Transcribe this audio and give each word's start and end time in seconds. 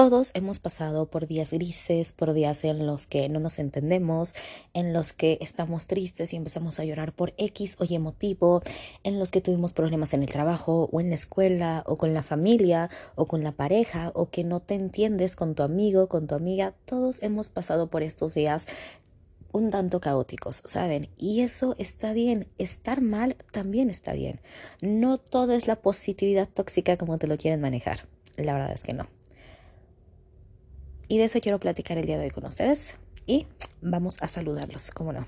Todos 0.00 0.30
hemos 0.32 0.60
pasado 0.60 1.10
por 1.10 1.26
días 1.26 1.50
grises, 1.50 2.12
por 2.12 2.32
días 2.32 2.64
en 2.64 2.86
los 2.86 3.06
que 3.06 3.28
no 3.28 3.38
nos 3.38 3.58
entendemos, 3.58 4.34
en 4.72 4.94
los 4.94 5.12
que 5.12 5.36
estamos 5.42 5.88
tristes 5.88 6.32
y 6.32 6.36
empezamos 6.36 6.80
a 6.80 6.86
llorar 6.86 7.12
por 7.12 7.34
X 7.36 7.76
o 7.80 7.84
Y 7.84 7.98
motivo, 7.98 8.62
en 9.04 9.18
los 9.18 9.30
que 9.30 9.42
tuvimos 9.42 9.74
problemas 9.74 10.14
en 10.14 10.22
el 10.22 10.30
trabajo 10.30 10.88
o 10.90 11.02
en 11.02 11.10
la 11.10 11.16
escuela 11.16 11.84
o 11.86 11.96
con 11.96 12.14
la 12.14 12.22
familia 12.22 12.88
o 13.14 13.26
con 13.26 13.44
la 13.44 13.52
pareja 13.52 14.10
o 14.14 14.30
que 14.30 14.42
no 14.42 14.60
te 14.60 14.72
entiendes 14.72 15.36
con 15.36 15.54
tu 15.54 15.62
amigo, 15.62 16.08
con 16.08 16.26
tu 16.26 16.34
amiga. 16.34 16.72
Todos 16.86 17.22
hemos 17.22 17.50
pasado 17.50 17.88
por 17.90 18.02
estos 18.02 18.32
días 18.32 18.68
un 19.52 19.68
tanto 19.68 20.00
caóticos, 20.00 20.62
¿saben? 20.64 21.10
Y 21.18 21.42
eso 21.42 21.76
está 21.78 22.14
bien. 22.14 22.48
Estar 22.56 23.02
mal 23.02 23.36
también 23.52 23.90
está 23.90 24.14
bien. 24.14 24.40
No 24.80 25.18
todo 25.18 25.52
es 25.52 25.66
la 25.66 25.76
positividad 25.76 26.48
tóxica 26.48 26.96
como 26.96 27.18
te 27.18 27.26
lo 27.26 27.36
quieren 27.36 27.60
manejar. 27.60 28.08
La 28.38 28.54
verdad 28.54 28.72
es 28.72 28.82
que 28.82 28.94
no. 28.94 29.19
Y 31.10 31.18
de 31.18 31.24
eso 31.24 31.40
quiero 31.40 31.58
platicar 31.58 31.98
el 31.98 32.06
día 32.06 32.18
de 32.18 32.26
hoy 32.26 32.30
con 32.30 32.46
ustedes. 32.46 32.94
Y 33.26 33.48
vamos 33.82 34.18
a 34.22 34.28
saludarlos, 34.28 34.92
¿cómo 34.92 35.12
no? 35.12 35.26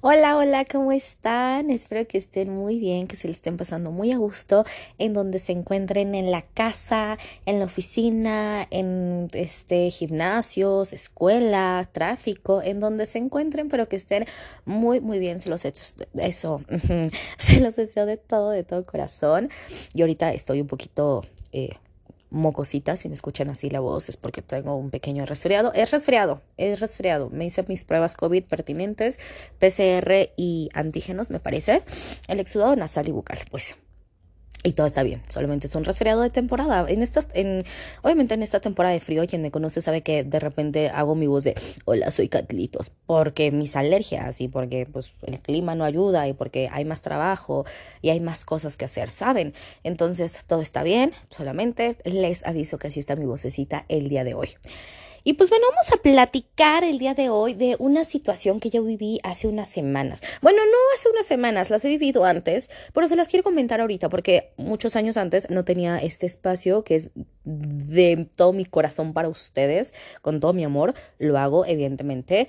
Hola, 0.00 0.38
hola, 0.38 0.64
¿cómo 0.64 0.90
están? 0.90 1.68
Espero 1.68 2.08
que 2.08 2.16
estén 2.16 2.50
muy 2.50 2.80
bien, 2.80 3.06
que 3.06 3.14
se 3.14 3.28
les 3.28 3.36
estén 3.36 3.58
pasando 3.58 3.90
muy 3.90 4.10
a 4.10 4.16
gusto 4.16 4.64
en 4.96 5.12
donde 5.12 5.38
se 5.38 5.52
encuentren 5.52 6.14
en 6.14 6.30
la 6.30 6.40
casa, 6.40 7.18
en 7.44 7.58
la 7.58 7.66
oficina, 7.66 8.66
en 8.70 9.28
este 9.34 9.90
gimnasios, 9.90 10.94
escuela, 10.94 11.86
tráfico, 11.92 12.62
en 12.62 12.80
donde 12.80 13.04
se 13.04 13.18
encuentren, 13.18 13.68
pero 13.68 13.86
que 13.86 13.96
estén 13.96 14.24
muy, 14.64 15.02
muy 15.02 15.18
bien. 15.18 15.40
Se 15.40 15.50
los 15.50 15.62
he 15.66 15.68
hecho 15.68 15.84
eso, 16.14 16.62
se 17.36 17.60
los 17.60 17.76
deseo 17.76 18.06
de 18.06 18.16
todo, 18.16 18.48
de 18.48 18.64
todo 18.64 18.82
corazón. 18.82 19.50
Y 19.92 20.00
ahorita 20.00 20.32
estoy 20.32 20.62
un 20.62 20.68
poquito 20.68 21.22
eh, 21.52 21.76
mocosita, 22.30 22.96
si 22.96 23.08
me 23.08 23.14
escuchan 23.14 23.50
así 23.50 23.70
la 23.70 23.80
voz 23.80 24.08
es 24.08 24.16
porque 24.16 24.42
tengo 24.42 24.76
un 24.76 24.90
pequeño 24.90 25.26
resfriado. 25.26 25.72
Es 25.74 25.90
resfriado, 25.90 26.42
es 26.56 26.80
resfriado. 26.80 27.30
Me 27.30 27.46
hice 27.46 27.64
mis 27.68 27.84
pruebas 27.84 28.16
COVID 28.16 28.44
pertinentes, 28.44 29.18
PCR 29.58 30.30
y 30.36 30.68
antígenos, 30.74 31.30
me 31.30 31.40
parece. 31.40 31.82
El 32.28 32.40
exudado 32.40 32.76
nasal 32.76 33.08
y 33.08 33.12
bucal, 33.12 33.38
pues 33.50 33.76
y 34.68 34.72
todo 34.74 34.86
está 34.86 35.02
bien, 35.02 35.22
solamente 35.30 35.66
es 35.66 35.74
un 35.74 35.84
resfriado 35.84 36.20
de 36.20 36.28
temporada. 36.28 36.84
En 36.90 37.00
estas, 37.00 37.28
en, 37.32 37.64
obviamente 38.02 38.34
en 38.34 38.42
esta 38.42 38.60
temporada 38.60 38.92
de 38.92 39.00
frío, 39.00 39.26
quien 39.26 39.40
me 39.40 39.50
conoce 39.50 39.80
sabe 39.80 40.02
que 40.02 40.24
de 40.24 40.38
repente 40.38 40.90
hago 40.90 41.14
mi 41.14 41.26
voz 41.26 41.44
de 41.44 41.54
hola, 41.86 42.10
soy 42.10 42.28
Catlitos, 42.28 42.92
porque 43.06 43.50
mis 43.50 43.76
alergias 43.76 44.42
y 44.42 44.48
porque 44.48 44.86
pues 44.92 45.14
el 45.22 45.40
clima 45.40 45.74
no 45.74 45.84
ayuda 45.84 46.28
y 46.28 46.34
porque 46.34 46.68
hay 46.70 46.84
más 46.84 47.00
trabajo 47.00 47.64
y 48.02 48.10
hay 48.10 48.20
más 48.20 48.44
cosas 48.44 48.76
que 48.76 48.84
hacer, 48.84 49.08
¿saben? 49.08 49.54
Entonces 49.84 50.38
todo 50.46 50.60
está 50.60 50.82
bien, 50.82 51.12
solamente 51.30 51.96
les 52.04 52.44
aviso 52.44 52.78
que 52.78 52.88
así 52.88 53.00
está 53.00 53.16
mi 53.16 53.24
vocecita 53.24 53.86
el 53.88 54.10
día 54.10 54.22
de 54.22 54.34
hoy. 54.34 54.50
Y 55.28 55.34
pues 55.34 55.50
bueno, 55.50 55.66
vamos 55.68 55.92
a 55.92 56.00
platicar 56.00 56.84
el 56.84 56.98
día 56.98 57.12
de 57.12 57.28
hoy 57.28 57.52
de 57.52 57.76
una 57.78 58.04
situación 58.04 58.60
que 58.60 58.70
yo 58.70 58.82
viví 58.82 59.20
hace 59.22 59.46
unas 59.46 59.68
semanas. 59.68 60.22
Bueno, 60.40 60.60
no 60.64 60.78
hace 60.96 61.10
unas 61.10 61.26
semanas, 61.26 61.68
las 61.68 61.84
he 61.84 61.88
vivido 61.88 62.24
antes, 62.24 62.70
pero 62.94 63.06
se 63.08 63.14
las 63.14 63.28
quiero 63.28 63.44
comentar 63.44 63.78
ahorita 63.82 64.08
porque 64.08 64.54
muchos 64.56 64.96
años 64.96 65.18
antes 65.18 65.50
no 65.50 65.66
tenía 65.66 65.98
este 65.98 66.24
espacio 66.24 66.82
que 66.82 66.94
es 66.94 67.10
de 67.44 68.26
todo 68.36 68.54
mi 68.54 68.64
corazón 68.64 69.12
para 69.12 69.28
ustedes, 69.28 69.92
con 70.22 70.40
todo 70.40 70.54
mi 70.54 70.64
amor, 70.64 70.94
lo 71.18 71.36
hago 71.36 71.66
evidentemente. 71.66 72.48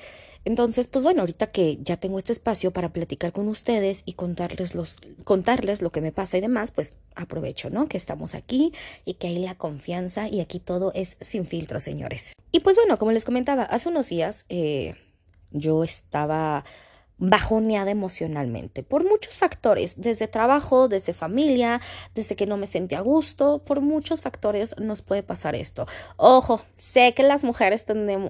Entonces, 0.50 0.88
pues 0.88 1.04
bueno, 1.04 1.22
ahorita 1.22 1.52
que 1.52 1.78
ya 1.80 1.98
tengo 1.98 2.18
este 2.18 2.34
espacio 2.34 2.72
para 2.72 2.92
platicar 2.92 3.32
con 3.32 3.48
ustedes 3.50 4.02
y 4.06 4.14
contarles, 4.14 4.74
los, 4.74 4.98
contarles 5.24 5.84
lo 5.84 5.92
que 5.92 6.02
me 6.02 6.12
pasa 6.12 6.40
y 6.40 6.42
demás, 6.42 6.72
pues 6.72 6.94
aprovecho, 7.14 7.70
¿no? 7.70 7.88
Que 7.88 7.98
estamos 7.98 8.34
aquí 8.34 8.74
y 9.06 9.14
que 9.14 9.28
hay 9.28 9.38
la 9.38 9.54
confianza 9.54 10.28
y 10.28 10.40
aquí 10.40 10.60
todo 10.60 10.92
es 10.96 11.18
sin 11.20 11.46
filtro, 11.46 11.80
señores. 11.80 12.34
Y 12.52 12.62
pues 12.62 12.78
bueno, 12.78 12.98
como 12.98 13.12
les 13.12 13.26
comentaba, 13.26 13.62
hace 13.62 13.90
unos 13.90 14.10
días 14.10 14.48
eh, 14.50 14.96
yo 15.52 15.84
estaba 15.84 16.66
bajoneada 17.20 17.92
emocionalmente 17.92 18.82
por 18.82 19.04
muchos 19.04 19.38
factores, 19.38 19.96
desde 19.98 20.28
trabajo, 20.28 20.88
desde 20.88 21.14
familia, 21.14 21.82
desde 22.16 22.36
que 22.36 22.46
no 22.46 22.58
me 22.58 22.66
sentí 22.66 22.96
a 22.96 23.02
gusto, 23.02 23.60
por 23.60 23.82
muchos 23.82 24.22
factores 24.22 24.76
nos 24.80 25.02
puede 25.02 25.22
pasar 25.22 25.56
esto. 25.56 25.86
Ojo, 26.16 26.62
sé 26.78 27.14
que 27.14 27.24
las 27.24 27.44
mujeres 27.44 27.86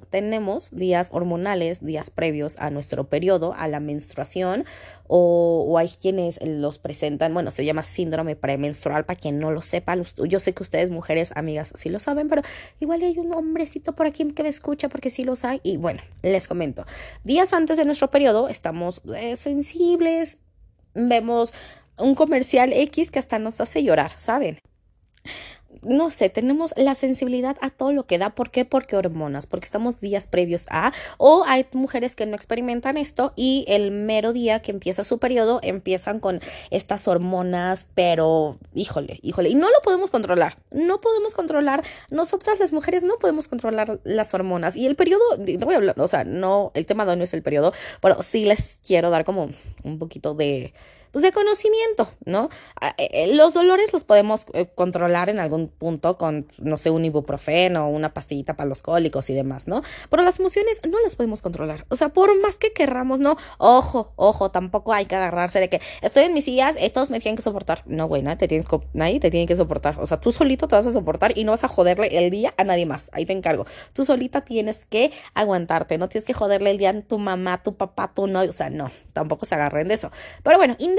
tenemos 0.09 0.72
días 0.72 1.09
hormonales, 1.12 1.86
días 1.86 2.09
previos 2.09 2.56
a 2.58 2.72
nuestro 2.72 3.06
periodo, 3.06 3.53
a 3.58 3.68
la 3.68 3.80
menstruación, 3.80 4.66
o, 5.08 5.78
hay 5.78 5.90
quienes 5.90 6.40
los 6.46 6.78
presentan, 6.78 7.34
bueno, 7.34 7.52
se 7.52 7.66
llama 7.66 7.84
síndrome 7.84 8.36
premenstrual, 8.36 9.06
para 9.06 9.19
quien 9.19 9.40
no 9.40 9.52
lo 9.52 9.62
sepa, 9.62 9.96
yo 9.96 10.40
sé 10.40 10.53
que 10.53 10.63
ustedes 10.63 10.92
mujeres, 10.92 11.31
amigas, 11.36 11.72
sí 11.75 11.90
lo 11.90 12.00
saben, 12.00 12.28
pero 12.28 12.42
igual 12.80 13.02
hay 13.02 13.18
un 13.18 13.34
hombrecito 13.34 13.94
por 13.94 14.08
aquí 14.08 14.28
que 14.34 14.44
me 14.44 14.50
escucha 14.50 14.90
porque 14.90 15.09
sí 15.09 15.24
los 15.24 15.46
hay, 15.46 15.62
y 15.63 15.78
bueno, 15.78 16.02
les 16.22 16.47
comento, 16.47 16.86
días 17.24 17.53
antes 17.53 17.78
de 17.78 17.86
nuestro 17.86 18.09
periodo 18.09 18.50
estamos 18.50 18.78
eh, 19.16 19.35
sensibles, 19.35 20.38
vemos 20.94 21.53
un 21.97 22.16
comercial 22.16 22.72
X 22.73 23.12
que 23.12 23.19
hasta 23.19 23.40
nos 23.40 23.62
hace 23.62 23.84
llorar, 23.84 24.12
¿saben? 24.16 24.59
No 25.84 26.09
sé, 26.09 26.29
tenemos 26.29 26.73
la 26.78 26.95
sensibilidad 26.95 27.57
a 27.62 27.69
todo 27.69 27.94
lo 27.94 28.06
que 28.06 28.17
da. 28.17 28.31
¿Por 28.31 28.51
qué? 28.51 28.66
Porque 28.66 28.95
hormonas, 28.95 29.47
porque 29.47 29.66
estamos 29.66 30.00
días 30.01 30.28
previos 30.28 30.66
a, 30.69 30.91
o 31.17 31.44
hay 31.47 31.66
mujeres 31.73 32.16
que 32.16 32.25
no 32.25 32.35
experimentan 32.35 32.97
esto 32.97 33.34
y 33.35 33.66
el 33.67 33.91
mero 33.91 34.34
día 34.34 34.62
que 34.62 34.72
empieza 34.72 35.03
su 35.03 35.19
periodo 35.19 35.59
empiezan 35.63 36.19
con 36.19 36.41
estas 36.69 37.07
hormonas, 37.07 37.88
pero 37.95 38.57
híjole, 38.73 39.19
híjole, 39.22 39.50
y 39.50 39.56
no 39.56 39.68
lo 39.68 39.81
podemos 39.84 40.09
controlar, 40.09 40.57
no 40.72 41.01
podemos 41.01 41.34
controlar, 41.34 41.84
nosotras 42.12 42.59
las 42.59 42.73
mujeres 42.73 43.03
no 43.03 43.16
podemos 43.18 43.47
controlar 43.47 44.00
las 44.03 44.34
hormonas 44.34 44.75
y 44.75 44.85
el 44.85 44.95
periodo, 44.95 45.23
no 45.38 45.66
voy 45.66 45.75
a 45.75 45.78
hablar, 45.78 46.00
o 46.00 46.07
sea, 46.07 46.23
no, 46.23 46.72
el 46.73 46.85
tema 46.85 47.06
de 47.06 47.12
hoy 47.12 47.18
no 47.18 47.23
es 47.23 47.34
el 47.34 47.44
periodo, 47.44 47.73
pero 48.01 48.22
sí 48.23 48.45
les 48.45 48.79
quiero 48.85 49.09
dar 49.09 49.25
como 49.25 49.50
un 49.84 50.00
poquito 50.00 50.34
de 50.34 50.73
pues 51.12 51.24
de 51.24 51.31
conocimiento, 51.31 52.09
¿no? 52.25 52.50
Eh, 52.81 53.09
eh, 53.12 53.36
los 53.36 53.53
dolores 53.53 53.92
los 53.94 54.03
podemos 54.03 54.46
eh, 54.53 54.68
controlar 54.74 55.30
en 55.30 55.40
algún 55.40 55.68
punto 55.68 56.18
con, 56.18 56.47
no 56.59 56.78
sé, 56.78 56.90
un 56.90 57.06
ibuprofeno, 57.06 57.90
una 57.90 58.14
pastillita 58.14 58.56
para 58.56 58.70
los 58.70 58.81
cólicos 58.81 59.30
y 59.30 59.34
demás, 59.34 59.68
¿no? 59.68 59.81
Pero 60.09 60.24
las 60.24 60.40
emociones 60.40 60.81
no 60.88 61.00
las 61.02 61.16
podemos 61.16 61.42
controlar. 61.42 61.86
O 61.90 61.96
sea, 61.96 62.09
por 62.09 62.40
más 62.42 62.56
que 62.56 62.74
querramos, 62.74 63.19
no, 63.19 63.38
ojo, 63.58 64.14
ojo, 64.16 64.52
tampoco 64.52 64.94
hay 64.94 65.06
que 65.06 65.16
agarrarse 65.16 65.59
de 65.59 65.69
que 65.69 65.81
estoy 66.02 66.24
en 66.24 66.34
mis 66.34 66.46
sillas, 66.46 66.75
todos 66.94 67.09
me 67.09 67.19
tienen 67.19 67.36
que 67.36 67.42
soportar. 67.42 67.84
No, 67.86 68.08
güey, 68.08 68.22
nadie 68.22 68.38
te, 68.38 68.48
tienes, 68.48 68.66
nadie 68.94 69.19
te 69.19 69.31
tiene 69.31 69.46
que 69.46 69.56
soportar. 69.56 70.00
O 70.00 70.06
sea, 70.06 70.19
tú 70.19 70.31
solito 70.31 70.68
te 70.68 70.75
vas 70.75 70.86
a 70.86 70.92
soportar 70.92 71.38
y 71.38 71.44
no 71.44 71.52
vas 71.52 71.64
a 71.64 71.68
joderle 71.68 72.18
el 72.18 72.30
día 72.30 72.53
a 72.58 72.64
nadie 72.64 72.86
más. 72.86 73.09
Ahí 73.14 73.25
te 73.25 73.34
encargo. 73.34 73.66
Tú 73.94 74.06
solita 74.06 74.42
tienes 74.42 74.86
que 74.86 75.12
aguantarte, 75.34 75.98
no 75.98 76.09
tienes 76.09 76.25
que 76.25 76.34
joderle 76.34 76.72
el 76.72 76.78
día 76.78 76.92
a 76.92 77.02
tu 77.02 77.18
mamá, 77.18 77.64
tu 77.64 77.75
papá, 77.75 78.12
tu 78.14 78.28
novio. 78.28 78.50
O 78.50 78.53
sea, 78.53 78.69
no, 78.69 78.92
tampoco 79.14 79.46
se 79.46 79.56
agarren 79.56 79.88
de 79.88 79.96
eso. 79.96 80.12
Pero 80.44 80.58
bueno, 80.58 80.75
independientemente 80.80 80.99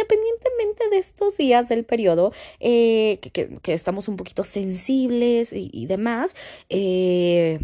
de 0.91 0.99
estos 0.99 1.37
días 1.37 1.69
del 1.69 1.85
periodo, 1.85 2.33
eh, 2.59 3.19
que, 3.33 3.73
estamos 3.73 4.09
un 4.09 4.17
poquito 4.17 4.45
sensibles 4.45 5.53
y, 5.53 5.71
y 5.73 5.87
demás, 5.87 6.35
eh, 6.69 7.61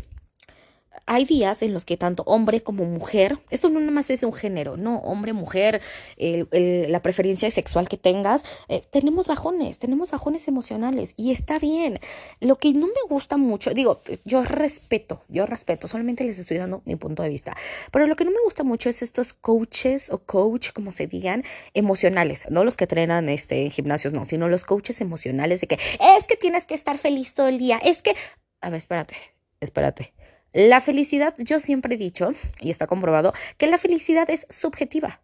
hay 1.07 1.25
días 1.25 1.63
en 1.63 1.73
los 1.73 1.85
que 1.85 1.97
tanto 1.97 2.25
hombre 2.27 2.63
como 2.63 2.85
mujer, 2.85 3.39
esto 3.51 3.71
no 3.71 3.79
nada 3.81 3.93
más 3.93 4.11
es 4.11 4.23
un 4.25 4.33
género, 4.33 4.77
no, 4.77 4.99
hombre, 4.99 5.33
mujer, 5.33 5.81
la 6.19 7.01
preferencia 7.01 7.51
sexual 7.51 7.89
que 7.89 7.97
tengas, 7.97 8.45
eh, 8.69 8.83
tenemos 8.91 9.29
bajones, 9.29 9.79
tenemos 9.79 10.11
bajones 10.11 10.49
emocionales 10.49 11.15
y 11.17 11.33
está 11.33 11.59
bien. 11.59 12.01
Lo 12.41 12.57
que 12.57 12.73
no 12.73 12.87
me 12.89 13.09
gusta 13.09 13.37
mucho, 13.37 13.73
digo, 13.73 14.01
yo 14.25 14.43
respeto, 14.43 15.23
yo 15.29 15.47
respeto, 15.47 15.87
solamente 15.89 16.25
les 16.25 16.39
estoy 16.39 16.59
dando 16.59 16.83
mi 16.85 16.97
punto 16.97 17.23
de 17.23 17.29
vista, 17.29 17.57
pero 17.93 18.07
lo 18.07 18.17
que 18.17 18.25
no 18.25 18.33
me 18.33 18.41
gusta 18.45 18.65
mucho 18.65 18.89
es 18.89 19.03
estos 19.03 19.33
coaches 19.33 20.11
o 20.11 20.19
coach, 20.19 20.73
como 20.73 20.91
se 20.91 21.07
digan, 21.07 21.45
emocionales, 21.75 22.47
no 22.51 22.65
los 22.65 22.77
que 22.77 22.85
entrenan 22.85 23.29
este, 23.29 23.63
en 23.63 23.71
gimnasios, 23.71 24.13
no, 24.13 24.25
sino 24.25 24.49
los 24.49 24.65
coaches 24.65 25.01
emocionales 25.01 25.61
de 25.61 25.69
que 25.69 25.79
es 26.19 26.27
que 26.27 26.37
tienes 26.37 26.65
que 26.65 26.75
estar 26.75 26.99
feliz 26.99 27.35
todo 27.35 27.49
el 27.49 27.59
día, 27.59 27.79
es 27.85 28.03
que, 28.03 28.15
a 28.61 28.71
ver, 28.71 28.79
espérate, 28.79 29.17
espérate. 29.61 30.16
La 30.57 30.81
felicidad, 30.81 31.35
yo 31.37 31.61
siempre 31.61 31.97
he 31.97 31.99
dicho, 31.99 32.33
y 32.63 32.71
está 32.71 32.87
comprobado, 32.87 33.35
que 33.59 33.67
la 33.67 33.77
felicidad 33.77 34.31
es 34.31 34.47
subjetiva. 34.49 35.21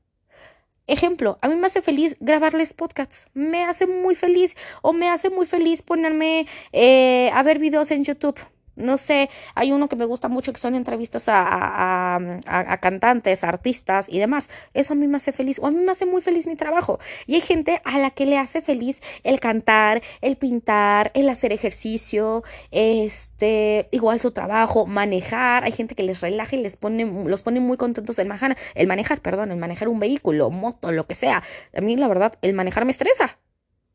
Ejemplo, 0.87 1.39
a 1.41 1.49
mí 1.49 1.55
me 1.55 1.69
hace 1.69 1.81
feliz 1.81 2.19
grabarles 2.21 2.75
podcasts, 2.75 3.25
me 3.33 3.65
hace 3.65 3.87
muy 3.87 4.15
feliz 4.15 4.59
o 4.83 4.93
me 4.93 5.09
hace 5.09 5.31
muy 5.31 5.47
feliz 5.47 5.81
ponerme 5.81 6.47
eh, 6.73 7.31
a 7.33 7.43
ver 7.45 7.59
videos 7.59 7.91
en 7.93 8.05
YouTube. 8.05 8.39
No 8.77 8.97
sé, 8.97 9.29
hay 9.55 9.73
uno 9.73 9.89
que 9.89 9.97
me 9.97 10.05
gusta 10.05 10.29
mucho 10.29 10.53
que 10.53 10.61
son 10.61 10.75
entrevistas 10.75 11.29
a, 11.29 12.17
a, 12.17 12.79
cantantes, 12.79 13.45
artistas 13.45 14.07
y 14.09 14.19
demás. 14.19 14.49
Eso 14.73 14.95
a 14.95 14.97
mí 14.97 15.07
me 15.09 15.19
hace 15.19 15.33
feliz 15.33 15.59
o 15.59 15.67
a 15.67 15.71
mí 15.71 15.79
me 15.79 15.93
hace 15.93 16.07
muy 16.07 16.23
feliz 16.23 16.47
mi 16.47 16.57
trabajo. 16.57 16.99
Y 17.27 17.35
hay 17.35 17.43
gente 17.43 17.83
a 17.85 17.99
la 17.99 18.11
que 18.11 18.27
le 18.27 18.39
hace 18.39 18.63
feliz 18.63 19.03
el 19.25 19.41
cantar, 19.41 20.03
el 20.21 20.37
pintar, 20.37 21.11
el 21.15 21.29
hacer 21.29 21.53
ejercicio, 21.53 22.45
este, 22.71 23.89
igual 23.91 24.21
su 24.21 24.31
trabajo, 24.31 24.87
manejar. 24.87 25.65
Hay 25.65 25.73
gente 25.73 25.95
que 25.95 26.03
les 26.03 26.21
relaja 26.21 26.57
y 26.57 26.63
les 26.63 26.77
pone, 26.77 27.05
los 27.05 27.43
pone 27.43 27.61
muy 27.61 27.77
contentos 27.77 28.19
el 28.19 28.29
manejar, 28.29 28.57
el 28.75 28.87
manejar, 28.87 29.21
perdón, 29.21 29.51
el 29.53 29.59
manejar 29.59 29.89
un 29.89 30.01
vehículo, 30.01 30.51
moto, 30.51 30.93
lo 30.93 31.07
que 31.07 31.15
sea. 31.15 31.43
A 31.77 31.81
mí 31.81 31.97
la 31.97 32.09
verdad, 32.09 32.35
el 32.43 32.55
manejar 32.55 32.85
me 32.85 32.93
estresa 32.93 33.39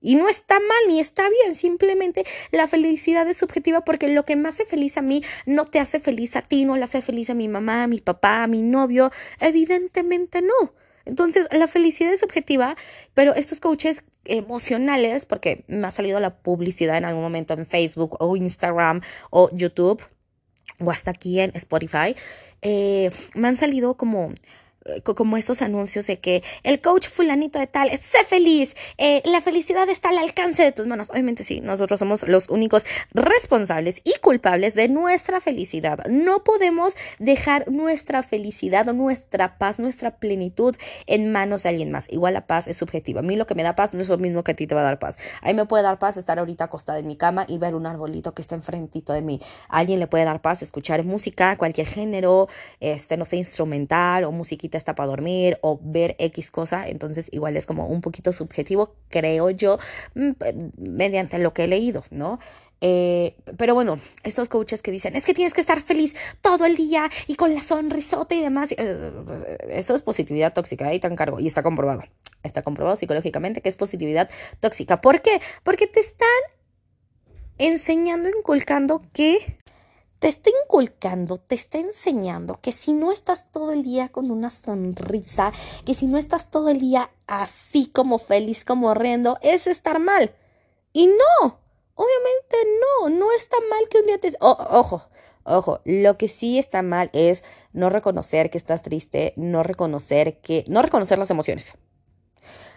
Y 0.01 0.15
no 0.15 0.29
está 0.29 0.59
mal 0.59 0.77
ni 0.87 0.99
está 0.99 1.27
bien, 1.29 1.55
simplemente 1.55 2.23
la 2.51 2.67
felicidad 2.67 3.27
es 3.27 3.37
subjetiva 3.37 3.81
porque 3.81 4.07
lo 4.07 4.25
que 4.25 4.35
me 4.35 4.49
hace 4.49 4.65
feliz 4.65 4.97
a 4.97 5.01
mí 5.01 5.23
no 5.45 5.65
te 5.65 5.79
hace 5.79 5.99
feliz 5.99 6.35
a 6.35 6.41
ti, 6.41 6.65
no 6.65 6.75
le 6.75 6.83
hace 6.83 7.01
feliz 7.01 7.29
a 7.29 7.33
mi 7.33 7.47
mamá, 7.47 7.83
a 7.83 7.87
mi 7.87 7.99
papá, 7.99 8.43
a 8.43 8.47
mi 8.47 8.61
novio, 8.61 9.11
evidentemente 9.39 10.41
no. 10.41 10.73
Entonces, 11.05 11.47
la 11.51 11.67
felicidad 11.67 12.11
es 12.11 12.19
subjetiva, 12.19 12.75
pero 13.13 13.33
estos 13.33 13.59
coaches 13.61 14.03
emocionales, 14.25 15.25
porque 15.25 15.63
me 15.67 15.87
ha 15.87 15.91
salido 15.91 16.19
la 16.19 16.35
publicidad 16.37 16.97
en 16.97 17.05
algún 17.05 17.23
momento 17.23 17.53
en 17.53 17.65
Facebook 17.65 18.17
o 18.19 18.35
Instagram 18.35 19.01
o 19.29 19.49
YouTube 19.53 20.03
o 20.79 20.91
hasta 20.91 21.11
aquí 21.11 21.39
en 21.39 21.51
Spotify, 21.55 22.15
eh, 22.61 23.09
me 23.33 23.47
han 23.47 23.57
salido 23.57 23.95
como 23.95 24.33
como 25.03 25.37
estos 25.37 25.61
anuncios 25.61 26.07
de 26.07 26.19
que 26.19 26.43
el 26.63 26.81
coach 26.81 27.07
fulanito 27.07 27.59
de 27.59 27.67
tal, 27.67 27.95
sé 27.97 28.23
feliz, 28.25 28.75
eh, 28.97 29.21
la 29.25 29.41
felicidad 29.41 29.89
está 29.89 30.09
al 30.09 30.17
alcance 30.17 30.63
de 30.63 30.71
tus 30.71 30.87
manos. 30.87 31.09
Obviamente 31.09 31.43
sí, 31.43 31.61
nosotros 31.61 31.99
somos 31.99 32.27
los 32.27 32.49
únicos 32.49 32.85
responsables 33.13 34.01
y 34.03 34.19
culpables 34.21 34.75
de 34.75 34.87
nuestra 34.87 35.41
felicidad. 35.41 36.05
No 36.07 36.43
podemos 36.43 36.95
dejar 37.19 37.69
nuestra 37.71 38.23
felicidad 38.23 38.87
o 38.87 38.93
nuestra 38.93 39.57
paz, 39.57 39.79
nuestra 39.79 40.17
plenitud 40.17 40.75
en 41.05 41.31
manos 41.31 41.63
de 41.63 41.69
alguien 41.69 41.91
más. 41.91 42.11
Igual 42.11 42.33
la 42.33 42.47
paz 42.47 42.67
es 42.67 42.77
subjetiva. 42.77 43.19
A 43.19 43.23
mí 43.23 43.35
lo 43.35 43.47
que 43.47 43.55
me 43.55 43.63
da 43.63 43.75
paz 43.75 43.93
no 43.93 44.01
es 44.01 44.09
lo 44.09 44.17
mismo 44.17 44.43
que 44.43 44.51
a 44.51 44.55
ti 44.55 44.67
te 44.67 44.75
va 44.75 44.81
a 44.81 44.85
dar 44.85 44.99
paz. 44.99 45.17
A 45.41 45.47
mí 45.47 45.53
me 45.53 45.65
puede 45.65 45.83
dar 45.83 45.99
paz 45.99 46.17
estar 46.17 46.39
ahorita 46.39 46.65
acostada 46.65 46.99
en 46.99 47.07
mi 47.07 47.17
cama 47.17 47.45
y 47.47 47.57
ver 47.57 47.75
un 47.75 47.85
arbolito 47.85 48.33
que 48.33 48.41
está 48.41 48.55
enfrentito 48.55 49.13
de 49.13 49.21
mí. 49.21 49.41
Alguien 49.69 49.99
le 49.99 50.07
puede 50.07 50.25
dar 50.25 50.41
paz 50.41 50.61
escuchar 50.61 51.03
música, 51.03 51.57
cualquier 51.57 51.87
género, 51.87 52.47
este, 52.79 53.17
no 53.17 53.25
sé, 53.25 53.37
instrumental 53.37 54.23
o 54.23 54.31
musiquita 54.31 54.76
está 54.77 54.95
para 54.95 55.07
dormir 55.07 55.57
o 55.61 55.79
ver 55.81 56.15
X 56.19 56.51
cosa, 56.51 56.87
entonces 56.87 57.29
igual 57.31 57.57
es 57.57 57.65
como 57.65 57.87
un 57.87 58.01
poquito 58.01 58.31
subjetivo, 58.31 58.95
creo 59.09 59.49
yo, 59.49 59.79
mm, 60.15 60.31
mediante 60.77 61.37
lo 61.39 61.53
que 61.53 61.65
he 61.65 61.67
leído, 61.67 62.03
¿no? 62.11 62.39
Eh, 62.79 63.35
pero 63.57 63.73
bueno, 63.73 63.99
estos 64.23 64.49
coaches 64.49 64.81
que 64.81 64.91
dicen, 64.91 65.15
es 65.15 65.25
que 65.25 65.33
tienes 65.33 65.53
que 65.53 65.61
estar 65.61 65.81
feliz 65.81 66.15
todo 66.41 66.65
el 66.65 66.75
día 66.75 67.09
y 67.25 67.35
con 67.35 67.53
la 67.53 67.61
sonrisota 67.61 68.35
y 68.35 68.41
demás, 68.41 68.73
eh, 68.77 69.57
eso 69.69 69.95
es 69.95 70.03
positividad 70.03 70.53
tóxica, 70.53 70.87
ahí 70.87 70.99
te 70.99 71.07
encargo, 71.07 71.39
y 71.39 71.47
está 71.47 71.63
comprobado, 71.63 72.03
está 72.43 72.61
comprobado 72.61 72.95
psicológicamente 72.95 73.61
que 73.61 73.69
es 73.69 73.77
positividad 73.77 74.29
tóxica. 74.59 75.01
¿Por 75.01 75.21
qué? 75.21 75.41
Porque 75.63 75.87
te 75.87 75.99
están 75.99 76.27
enseñando, 77.57 78.29
inculcando 78.29 79.01
que 79.11 79.57
te 80.19 80.27
está 80.27 80.49
inculcando, 80.63 81.37
te 81.37 81.55
está 81.55 81.77
enseñando 81.77 82.59
que 82.61 82.71
si 82.71 82.93
no 82.93 83.11
estás 83.11 83.51
todo 83.51 83.71
el 83.71 83.83
día 83.83 84.09
con 84.09 84.31
una 84.31 84.49
sonrisa, 84.49 85.51
que 85.85 85.93
si 85.93 86.07
no 86.07 86.17
estás 86.17 86.49
todo 86.49 86.69
el 86.69 86.79
día 86.79 87.11
así 87.27 87.87
como 87.87 88.17
feliz, 88.17 88.65
como 88.65 88.93
riendo, 88.93 89.37
es 89.41 89.67
estar 89.67 89.99
mal. 89.99 90.33
Y 90.91 91.07
no, 91.07 91.59
obviamente 91.93 92.57
no, 92.81 93.09
no 93.09 93.31
está 93.31 93.57
mal 93.69 93.87
que 93.89 93.99
un 93.99 94.07
día 94.07 94.17
te... 94.17 94.33
ojo, 94.39 95.07
ojo, 95.43 95.81
lo 95.85 96.17
que 96.17 96.27
sí 96.27 96.57
está 96.57 96.81
mal 96.81 97.09
es 97.13 97.43
no 97.71 97.89
reconocer 97.89 98.49
que 98.49 98.57
estás 98.57 98.81
triste, 98.81 99.33
no 99.35 99.61
reconocer 99.61 100.39
que... 100.41 100.65
no 100.67 100.81
reconocer 100.81 101.19
las 101.19 101.29
emociones. 101.29 101.73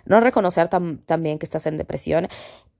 No 0.04 0.20
reconocer 0.20 0.68
también 0.68 1.38
que 1.38 1.46
estás 1.46 1.66
en 1.66 1.76
depresión. 1.76 2.28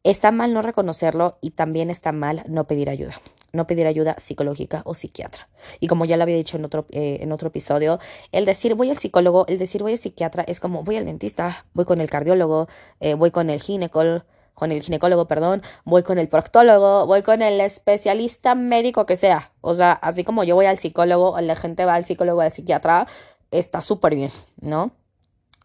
Está 0.02 0.32
mal 0.32 0.54
no 0.54 0.62
reconocerlo 0.62 1.36
y 1.42 1.50
también 1.50 1.90
está 1.90 2.10
mal 2.10 2.42
no 2.48 2.66
pedir 2.66 2.88
ayuda, 2.88 3.20
no 3.52 3.66
pedir 3.66 3.86
ayuda 3.86 4.16
psicológica 4.18 4.80
o 4.86 4.94
psiquiatra. 4.94 5.50
Y 5.78 5.88
como 5.88 6.06
ya 6.06 6.16
lo 6.16 6.22
había 6.22 6.36
dicho 6.36 6.56
en 6.56 6.64
otro, 6.64 6.86
eh, 6.90 7.18
en 7.20 7.32
otro 7.32 7.48
episodio, 7.48 7.98
el 8.32 8.46
decir 8.46 8.74
voy 8.76 8.88
al 8.88 8.96
psicólogo, 8.96 9.44
el 9.46 9.58
decir 9.58 9.82
voy 9.82 9.92
al 9.92 9.98
psiquiatra 9.98 10.42
es 10.44 10.58
como 10.58 10.84
voy 10.84 10.96
al 10.96 11.04
dentista, 11.04 11.66
voy 11.74 11.84
con 11.84 12.00
el 12.00 12.08
cardiólogo, 12.08 12.66
eh, 13.00 13.12
voy 13.12 13.30
con 13.30 13.50
el 13.50 13.60
ginecólogo, 13.60 14.24
con 14.54 14.72
el 14.72 14.80
ginecólogo, 14.80 15.28
perdón, 15.28 15.60
voy 15.84 16.02
con 16.02 16.16
el 16.18 16.28
proctólogo, 16.28 17.04
voy 17.06 17.20
con 17.22 17.42
el 17.42 17.60
especialista 17.60 18.54
médico 18.54 19.04
que 19.04 19.16
sea. 19.16 19.52
O 19.60 19.74
sea, 19.74 19.92
así 19.92 20.24
como 20.24 20.44
yo 20.44 20.54
voy 20.54 20.64
al 20.64 20.78
psicólogo, 20.78 21.38
la 21.42 21.56
gente 21.56 21.84
va 21.84 21.94
al 21.94 22.06
psicólogo, 22.06 22.40
al 22.40 22.52
psiquiatra, 22.52 23.06
está 23.50 23.82
súper 23.82 24.14
bien, 24.14 24.30
¿no? 24.62 24.92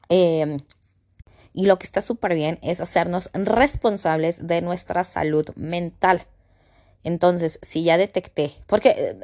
Eh, 0.09 0.57
y 1.55 1.65
lo 1.65 1.79
que 1.79 1.85
está 1.85 2.01
súper 2.01 2.35
bien 2.35 2.59
es 2.61 2.81
hacernos 2.81 3.29
responsables 3.33 4.45
de 4.45 4.61
nuestra 4.61 5.03
salud 5.03 5.49
mental. 5.55 6.27
Entonces, 7.03 7.59
si 7.61 7.83
ya 7.83 7.97
detecté, 7.97 8.51
porque 8.65 8.89
eh, 8.89 9.17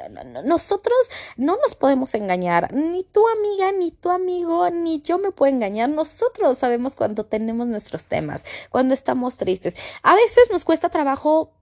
nosotros 0.44 0.96
no 1.36 1.56
nos 1.56 1.74
podemos 1.74 2.14
engañar, 2.14 2.72
ni 2.72 3.02
tu 3.02 3.26
amiga, 3.28 3.72
ni 3.72 3.90
tu 3.90 4.08
amigo, 4.10 4.70
ni 4.70 5.02
yo 5.02 5.18
me 5.18 5.32
puedo 5.32 5.52
engañar. 5.52 5.88
Nosotros 5.88 6.56
sabemos 6.58 6.96
cuando 6.96 7.26
tenemos 7.26 7.66
nuestros 7.66 8.04
temas, 8.04 8.46
cuando 8.70 8.94
estamos 8.94 9.36
tristes. 9.36 9.76
A 10.02 10.14
veces 10.14 10.48
nos 10.50 10.64
cuesta 10.64 10.90
trabajo 10.90 11.52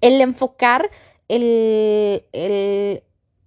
el 0.00 0.20
enfocar 0.20 0.90
el, 1.28 2.26
el, 2.32 3.02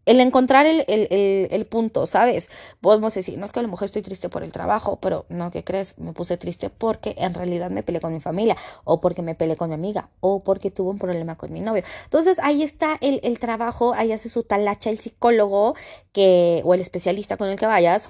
el 0.09 0.19
encontrar 0.21 0.65
el, 0.65 0.83
el, 0.87 1.47
el, 1.51 1.65
punto, 1.67 2.07
¿sabes? 2.07 2.49
Podemos 2.81 3.13
decir, 3.13 3.37
no 3.37 3.45
es 3.45 3.51
que 3.51 3.59
a 3.59 3.61
lo 3.61 3.67
mejor 3.67 3.85
estoy 3.85 4.01
triste 4.01 4.27
por 4.27 4.43
el 4.43 4.51
trabajo, 4.51 4.97
pero 4.99 5.27
no, 5.29 5.51
¿qué 5.51 5.63
crees? 5.63 5.99
Me 5.99 6.13
puse 6.13 6.35
triste 6.35 6.71
porque 6.71 7.13
en 7.19 7.35
realidad 7.35 7.69
me 7.69 7.83
peleé 7.83 8.01
con 8.01 8.11
mi 8.11 8.19
familia, 8.19 8.57
o 8.85 9.01
porque 9.01 9.21
me 9.21 9.35
peleé 9.35 9.55
con 9.55 9.69
mi 9.69 9.75
amiga, 9.75 10.09
o 10.19 10.43
porque 10.43 10.71
tuve 10.71 10.89
un 10.89 10.97
problema 10.97 11.37
con 11.37 11.53
mi 11.53 11.59
novio. 11.59 11.83
Entonces 12.05 12.39
ahí 12.39 12.63
está 12.63 12.97
el, 13.01 13.19
el 13.21 13.37
trabajo, 13.37 13.93
ahí 13.93 14.11
hace 14.11 14.29
su 14.29 14.41
talacha 14.41 14.89
el 14.89 14.97
psicólogo 14.97 15.75
que, 16.11 16.63
o 16.65 16.73
el 16.73 16.81
especialista 16.81 17.37
con 17.37 17.47
el 17.49 17.59
que 17.59 17.67
vayas, 17.67 18.09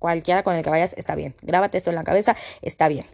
cualquiera 0.00 0.42
con 0.42 0.56
el 0.56 0.64
que 0.64 0.70
vayas, 0.70 0.92
está 0.98 1.14
bien. 1.14 1.36
Grábate 1.42 1.78
esto 1.78 1.90
en 1.90 1.96
la 1.96 2.02
cabeza, 2.02 2.34
está 2.62 2.88
bien. 2.88 3.06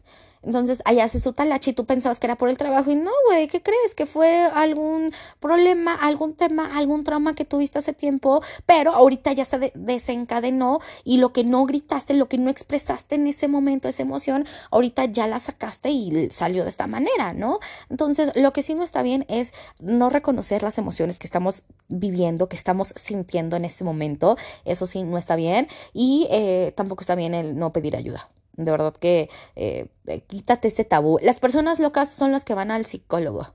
Entonces 0.45 0.83
ahí 0.85 1.01
hace 1.01 1.21
su 1.21 1.33
talachi 1.33 1.71
y 1.71 1.73
tú 1.75 1.85
pensabas 1.85 2.19
que 2.21 2.27
era 2.27 2.37
por 2.37 2.49
el 2.49 2.57
trabajo 2.57 2.91
y 2.91 2.97
no, 2.97 3.11
güey, 3.27 3.49
¿qué 3.49 3.63
crees? 3.63 3.95
Que 3.95 4.07
fue 4.07 4.45
algún 4.45 5.13
problema, 5.41 5.95
algún 5.95 6.35
tema, 6.35 6.77
algún 6.77 7.05
trauma 7.05 7.35
que 7.35 7.45
tuviste 7.45 7.79
hace 7.79 7.93
tiempo, 7.93 8.43
pero 8.67 8.93
ahorita 8.93 9.33
ya 9.33 9.45
se 9.45 9.73
desencadenó 9.75 10.81
y 11.05 11.19
lo 11.19 11.33
que 11.33 11.45
no 11.45 11.65
gritaste, 11.65 12.15
lo 12.15 12.29
que 12.29 12.39
no 12.39 12.51
expresaste 12.51 13.15
en 13.15 13.27
ese 13.27 13.49
momento, 13.49 13.89
esa 13.89 14.03
emoción, 14.03 14.47
ahorita 14.71 15.07
ya 15.07 15.27
la 15.27 15.39
sacaste 15.39 15.91
y 15.91 16.31
salió 16.31 16.65
de 16.65 16.71
esta 16.71 16.87
manera, 16.87 17.33
¿no? 17.33 17.59
Entonces 17.91 18.33
lo 18.35 18.53
que 18.53 18.63
sí 18.63 18.75
no 18.75 18.85
está 18.85 19.03
bien 19.03 19.25
es 19.29 19.53
no 19.81 20.11
reconocer 20.11 20.63
las 20.63 20.79
emociones 20.79 21.19
que 21.19 21.27
estamos 21.27 21.65
viviendo, 21.89 22.49
que 22.49 22.57
estamos 22.57 22.93
sintiendo 22.97 23.57
en 23.57 23.65
ese 23.65 23.85
momento, 23.85 24.37
eso 24.65 24.87
sí 24.87 25.03
no 25.03 25.19
está 25.19 25.37
bien 25.37 25.69
y 25.93 26.27
eh, 26.31 26.73
tampoco 26.77 27.03
está 27.03 27.15
bien 27.15 27.35
el 27.35 27.57
no 27.57 27.73
pedir 27.73 27.97
ayuda. 27.97 28.31
De 28.57 28.71
verdad 28.71 28.95
que 28.95 29.29
eh, 29.57 29.89
eh, 30.07 30.21
quítate 30.23 30.69
ese 30.69 30.85
tabú. 30.85 31.19
Las 31.23 31.41
personas 31.41 31.81
locas 31.81 32.11
son 32.11 32.33
las 32.33 32.45
que 32.45 32.55
van 32.55 32.71
al 32.71 32.85
psicólogo. 32.85 33.55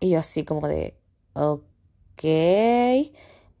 Y 0.00 0.10
yo 0.10 0.18
así 0.18 0.44
como 0.44 0.68
de, 0.68 0.96
ok, 1.34 2.24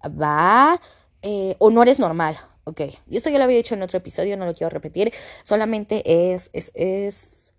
va, 0.08 0.80
eh, 1.22 1.56
o 1.58 1.70
no 1.70 1.82
eres 1.82 1.98
normal, 1.98 2.36
ok. 2.64 2.80
Y 3.08 3.16
esto 3.16 3.30
ya 3.30 3.38
lo 3.38 3.44
había 3.44 3.56
dicho 3.56 3.74
en 3.74 3.82
otro 3.82 3.98
episodio, 3.98 4.36
no 4.36 4.46
lo 4.46 4.54
quiero 4.54 4.70
repetir. 4.70 5.12
Solamente 5.42 6.34
es, 6.34 6.50
es, 6.52 6.72
es 6.74 7.52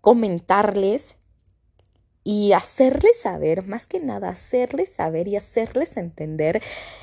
comentarles 0.00 1.16
y 2.24 2.52
hacerles 2.52 3.20
saber, 3.20 3.66
más 3.66 3.86
que 3.86 3.98
nada, 4.00 4.28
hacerles 4.28 4.92
saber 4.92 5.28
y 5.28 5.36
hacerles 5.36 5.96
entender 5.96 6.62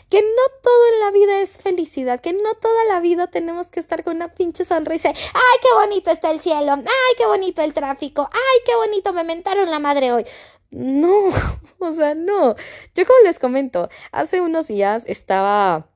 que 0.10 0.22
no 0.22 0.60
todo 0.64 0.94
en 0.94 1.00
la 1.02 1.12
vida 1.12 1.42
es 1.42 1.58
felicidad, 1.58 2.22
que 2.22 2.34
no 2.34 2.54
toda 2.56 2.86
la 2.86 3.00
vida 3.00 3.28
tenemos 3.28 3.68
que 3.68 3.80
estar 3.80 4.04
con 4.04 4.16
una 4.16 4.34
pinche 4.34 4.64
sonrisa. 4.66 5.10
¡Ay, 5.10 5.58
qué 5.62 5.70
bonito 5.74 6.12
está 6.12 6.32
el 6.32 6.40
cielo! 6.40 6.74
¡Ay, 6.74 7.16
qué 7.18 7.26
bonito 7.26 7.62
el 7.62 7.74
tráfico! 7.74 8.30
¡Ay, 8.32 8.60
qué 8.66 8.76
bonito 8.76 9.14
me 9.14 9.24
mentaron 9.24 9.70
la 9.70 9.80
madre 9.80 10.12
hoy! 10.14 10.26
No, 10.72 11.30
o 11.80 11.94
sea, 11.94 12.16
no. 12.16 12.56
Yo 12.96 13.06
como 13.06 13.20
les 13.24 13.40
comento, 13.40 13.90
hace 14.12 14.42
unos 14.42 14.68
días 14.68 15.04
estaba 15.08 15.90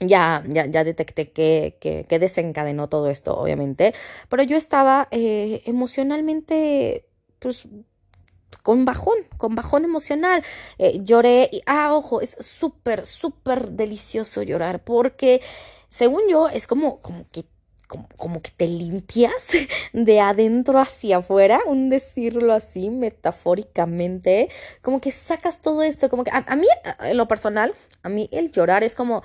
ya, 0.00 0.42
ya, 0.46 0.66
ya 0.66 0.84
detecté 0.84 1.30
que, 1.32 1.76
que, 1.80 2.18
desencadenó 2.18 2.88
todo 2.88 3.10
esto, 3.10 3.36
obviamente, 3.36 3.94
pero 4.28 4.42
yo 4.42 4.56
estaba 4.56 5.08
eh, 5.10 5.62
emocionalmente, 5.66 7.06
pues, 7.38 7.68
con 8.62 8.84
bajón, 8.84 9.16
con 9.36 9.54
bajón 9.54 9.84
emocional. 9.84 10.42
Eh, 10.78 11.00
lloré 11.02 11.48
y, 11.52 11.62
ah, 11.66 11.94
ojo, 11.94 12.20
es 12.20 12.36
súper, 12.40 13.06
súper 13.06 13.70
delicioso 13.72 14.42
llorar 14.42 14.82
porque, 14.84 15.40
según 15.88 16.22
yo, 16.28 16.48
es 16.48 16.66
como, 16.66 17.00
como 17.00 17.26
que 17.30 17.44
como, 18.16 18.40
que 18.40 18.50
te 18.56 18.66
limpias 18.68 19.48
de 19.92 20.20
adentro 20.20 20.78
hacia 20.78 21.18
afuera, 21.18 21.60
un 21.66 21.90
decirlo 21.90 22.52
así 22.52 22.90
metafóricamente, 22.90 24.48
como 24.80 25.00
que 25.00 25.10
sacas 25.10 25.60
todo 25.60 25.82
esto, 25.82 26.08
como 26.08 26.24
que 26.24 26.30
a, 26.30 26.44
a 26.46 26.56
mí, 26.56 26.66
en 27.00 27.16
lo 27.16 27.26
personal, 27.26 27.74
a 28.02 28.08
mí 28.08 28.28
el 28.32 28.52
llorar 28.52 28.84
es 28.84 28.94
como, 28.94 29.22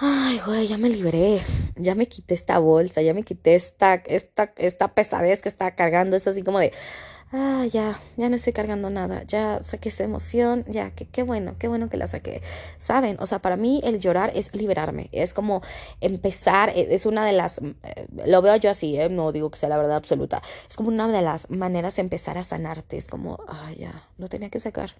ay, 0.00 0.40
güey, 0.46 0.68
ya 0.68 0.78
me 0.78 0.88
liberé, 0.88 1.40
ya 1.76 1.94
me 1.94 2.06
quité 2.06 2.34
esta 2.34 2.58
bolsa, 2.58 3.02
ya 3.02 3.14
me 3.14 3.24
quité 3.24 3.56
esta, 3.56 3.94
esta, 3.94 4.52
esta 4.56 4.94
pesadez 4.94 5.42
que 5.42 5.48
estaba 5.48 5.72
cargando, 5.72 6.16
es 6.16 6.26
así 6.28 6.42
como 6.42 6.60
de, 6.60 6.72
ah, 7.32 7.66
ya, 7.70 8.00
ya 8.16 8.28
no 8.28 8.36
estoy 8.36 8.52
cargando 8.52 8.90
nada, 8.90 9.22
ya 9.24 9.62
saqué 9.62 9.88
esta 9.88 10.04
emoción, 10.04 10.64
ya, 10.68 10.90
qué, 10.92 11.06
qué 11.06 11.22
bueno, 11.22 11.54
qué 11.58 11.68
bueno 11.68 11.88
que 11.88 11.96
la 11.96 12.06
saqué. 12.06 12.42
Saben, 12.76 13.16
o 13.20 13.26
sea, 13.26 13.40
para 13.40 13.56
mí 13.56 13.80
el 13.84 14.00
llorar 14.00 14.32
es 14.34 14.54
liberarme, 14.54 15.08
es 15.12 15.34
como 15.34 15.62
empezar, 16.00 16.70
e, 16.70 16.94
es 16.94 17.06
una 17.06 17.24
de 17.24 17.32
las, 17.32 17.58
eh, 17.58 18.06
lo 18.26 18.42
veo 18.42 18.56
yo 18.56 18.70
así, 18.70 18.98
¿eh? 18.98 19.08
no 19.08 19.32
digo 19.32 19.50
que 19.50 19.58
sea 19.58 19.68
la 19.68 19.78
verdad 19.78 19.96
absoluta, 19.96 20.42
es 20.68 20.76
como 20.76 20.88
una 20.88 21.08
de 21.08 21.22
las 21.22 21.50
maneras 21.50 21.96
de 21.96 22.02
empezar 22.02 22.38
a 22.38 22.44
sanarte, 22.44 22.96
es 22.96 23.08
como, 23.08 23.38
ah, 23.48 23.72
ya, 23.76 24.08
lo 24.18 24.28
tenía 24.28 24.50
que 24.50 24.60
sacar. 24.60 24.94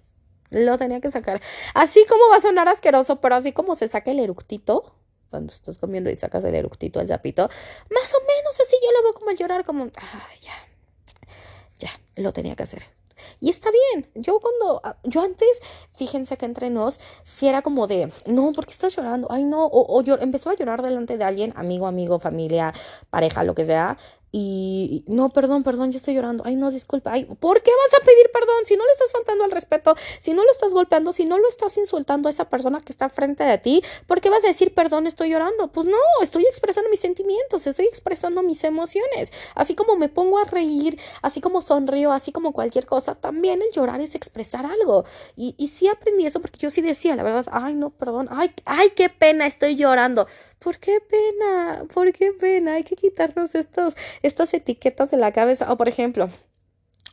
Lo 0.50 0.78
tenía 0.78 1.00
que 1.00 1.10
sacar. 1.10 1.42
Así 1.74 2.06
como 2.08 2.22
va 2.30 2.36
a 2.36 2.40
sonar 2.40 2.68
asqueroso, 2.68 3.20
pero 3.20 3.34
así 3.34 3.52
como 3.52 3.74
se 3.74 3.86
saca 3.86 4.10
el 4.10 4.18
eructito, 4.18 4.94
cuando 5.30 5.52
estás 5.52 5.78
comiendo 5.78 6.10
y 6.10 6.16
sacas 6.16 6.44
el 6.44 6.54
eructito 6.54 7.00
al 7.00 7.08
zapito, 7.08 7.42
más 7.90 8.14
o 8.14 8.20
menos 8.20 8.58
así 8.58 8.76
yo 8.82 8.92
lo 8.92 9.02
veo 9.02 9.12
como 9.12 9.30
el 9.30 9.36
llorar, 9.36 9.64
como, 9.64 9.84
ah, 9.84 10.28
ya, 10.40 10.52
ya, 11.78 11.90
lo 12.16 12.32
tenía 12.32 12.56
que 12.56 12.62
hacer. 12.64 12.82
Y 13.40 13.50
está 13.50 13.70
bien. 13.70 14.06
Yo 14.14 14.40
cuando, 14.40 14.80
ah, 14.84 14.96
yo 15.04 15.22
antes, 15.22 15.60
fíjense 15.94 16.36
que 16.36 16.46
entre 16.46 16.70
nos, 16.70 17.00
si 17.24 17.48
era 17.48 17.62
como 17.62 17.86
de, 17.86 18.12
no, 18.26 18.52
¿por 18.52 18.66
qué 18.66 18.72
estás 18.72 18.94
llorando? 18.96 19.28
Ay, 19.30 19.44
no, 19.44 19.66
o, 19.66 19.98
o 19.98 20.02
yo 20.02 20.16
empezaba 20.20 20.54
a 20.54 20.56
llorar 20.56 20.82
delante 20.82 21.18
de 21.18 21.24
alguien, 21.24 21.52
amigo, 21.56 21.86
amigo, 21.86 22.18
familia, 22.18 22.72
pareja, 23.10 23.44
lo 23.44 23.54
que 23.54 23.64
sea, 23.64 23.98
y 24.30 25.04
no, 25.06 25.30
perdón, 25.30 25.62
perdón, 25.62 25.90
ya 25.90 25.98
estoy 25.98 26.14
llorando. 26.14 26.44
Ay, 26.46 26.56
no, 26.56 26.70
disculpa. 26.70 27.12
Ay, 27.12 27.24
¿por 27.24 27.62
qué 27.62 27.70
vas 27.70 28.00
a 28.00 28.04
pedir 28.04 28.30
perdón 28.32 28.66
si 28.66 28.76
no 28.76 28.84
le 28.84 28.92
estás 28.92 29.12
faltando 29.12 29.44
al 29.44 29.50
respeto, 29.50 29.94
si 30.20 30.34
no 30.34 30.44
lo 30.44 30.50
estás 30.50 30.72
golpeando, 30.72 31.12
si 31.12 31.24
no 31.24 31.38
lo 31.38 31.48
estás 31.48 31.76
insultando 31.78 32.28
a 32.28 32.30
esa 32.30 32.48
persona 32.48 32.80
que 32.80 32.92
está 32.92 33.08
frente 33.08 33.44
de 33.44 33.58
ti? 33.58 33.82
¿Por 34.06 34.20
qué 34.20 34.28
vas 34.28 34.44
a 34.44 34.48
decir 34.48 34.74
perdón, 34.74 35.06
estoy 35.06 35.30
llorando? 35.30 35.68
Pues 35.68 35.86
no, 35.86 35.96
estoy 36.22 36.44
expresando 36.44 36.90
mis 36.90 37.00
sentimientos, 37.00 37.66
estoy 37.66 37.86
expresando 37.86 38.42
mis 38.42 38.64
emociones. 38.64 39.32
Así 39.54 39.74
como 39.74 39.96
me 39.96 40.08
pongo 40.08 40.38
a 40.38 40.44
reír, 40.44 40.98
así 41.22 41.40
como 41.40 41.62
sonrío, 41.62 42.12
así 42.12 42.30
como 42.32 42.52
cualquier 42.52 42.86
cosa, 42.86 43.14
también 43.14 43.62
el 43.62 43.72
llorar 43.72 44.00
es 44.00 44.14
expresar 44.14 44.66
algo. 44.66 45.04
Y, 45.36 45.54
y 45.56 45.68
sí 45.68 45.88
aprendí 45.88 46.26
eso 46.26 46.40
porque 46.40 46.58
yo 46.58 46.70
sí 46.70 46.82
decía, 46.82 47.16
la 47.16 47.22
verdad, 47.22 47.46
ay, 47.50 47.74
no, 47.74 47.90
perdón, 47.90 48.28
ay, 48.30 48.52
ay, 48.66 48.90
qué 48.94 49.08
pena, 49.08 49.46
estoy 49.46 49.76
llorando. 49.76 50.26
¿Por 50.58 50.78
qué 50.78 51.00
pena? 51.00 51.84
¿Por 51.92 52.12
qué 52.12 52.32
pena? 52.32 52.74
Hay 52.74 52.84
que 52.84 52.96
quitarnos 52.96 53.54
estos, 53.54 53.96
estas 54.22 54.52
etiquetas 54.54 55.10
de 55.10 55.16
la 55.16 55.32
cabeza. 55.32 55.72
O 55.72 55.76
por 55.76 55.88
ejemplo, 55.88 56.28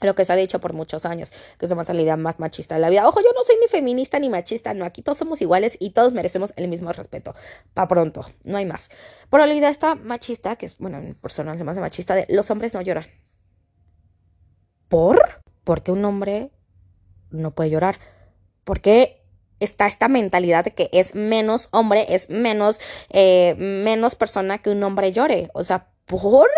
lo 0.02 0.16
que 0.16 0.26
se 0.26 0.34
ha 0.34 0.36
dicho 0.36 0.60
por 0.60 0.74
muchos 0.74 1.06
años, 1.06 1.32
que 1.58 1.68
somos 1.68 1.88
la 1.88 2.02
idea 2.02 2.18
más 2.18 2.40
machista 2.40 2.76
de 2.76 2.82
la 2.82 2.90
vida. 2.90 3.08
Ojo, 3.08 3.22
yo 3.22 3.32
no 3.34 3.44
soy 3.44 3.56
ni 3.62 3.68
feminista 3.68 4.20
ni 4.20 4.30
machista, 4.30 4.74
no, 4.74 4.86
aquí 4.86 5.02
todos 5.02 5.18
somos 5.18 5.42
iguales 5.42 5.78
y 5.80 5.92
todos 5.92 6.14
merecemos 6.14 6.54
el 6.58 6.68
mismo 6.68 6.92
respeto. 6.92 7.34
Pa' 7.74 7.88
pronto, 7.88 8.26
no 8.44 8.58
hay 8.58 8.66
más. 8.66 8.90
Pero 9.30 9.46
la 9.46 9.54
idea 9.54 9.70
está 9.70 9.96
machista, 9.96 10.56
que 10.56 10.66
es, 10.66 10.78
bueno, 10.78 10.98
en 10.98 11.16
personal 11.16 11.58
se 11.58 11.64
me 11.64 11.72
hace 11.72 11.82
machista, 11.82 12.16
de 12.16 12.26
los 12.30 12.50
hombres 12.52 12.74
no 12.74 12.82
lloran. 12.82 13.06
¿Por? 14.90 15.42
Porque 15.64 15.92
un 15.92 16.04
hombre 16.06 16.52
no 17.32 17.56
puede 17.56 17.70
llorar. 17.70 17.98
Porque 18.64 19.25
está 19.60 19.88
esta 19.88 20.08
mentalidad 20.08 20.66
de 20.66 20.74
que 20.74 20.90
es 20.92 21.16
menos 21.16 21.70
hombre, 21.72 22.06
es 22.10 22.30
menos, 22.30 22.80
eh, 23.10 23.56
menos 23.58 24.16
persona 24.16 24.58
que 24.60 24.70
un 24.70 24.84
hombre 24.84 25.12
llore. 25.12 25.50
O 25.54 25.64
sea, 25.64 25.88
¿por? 26.06 26.50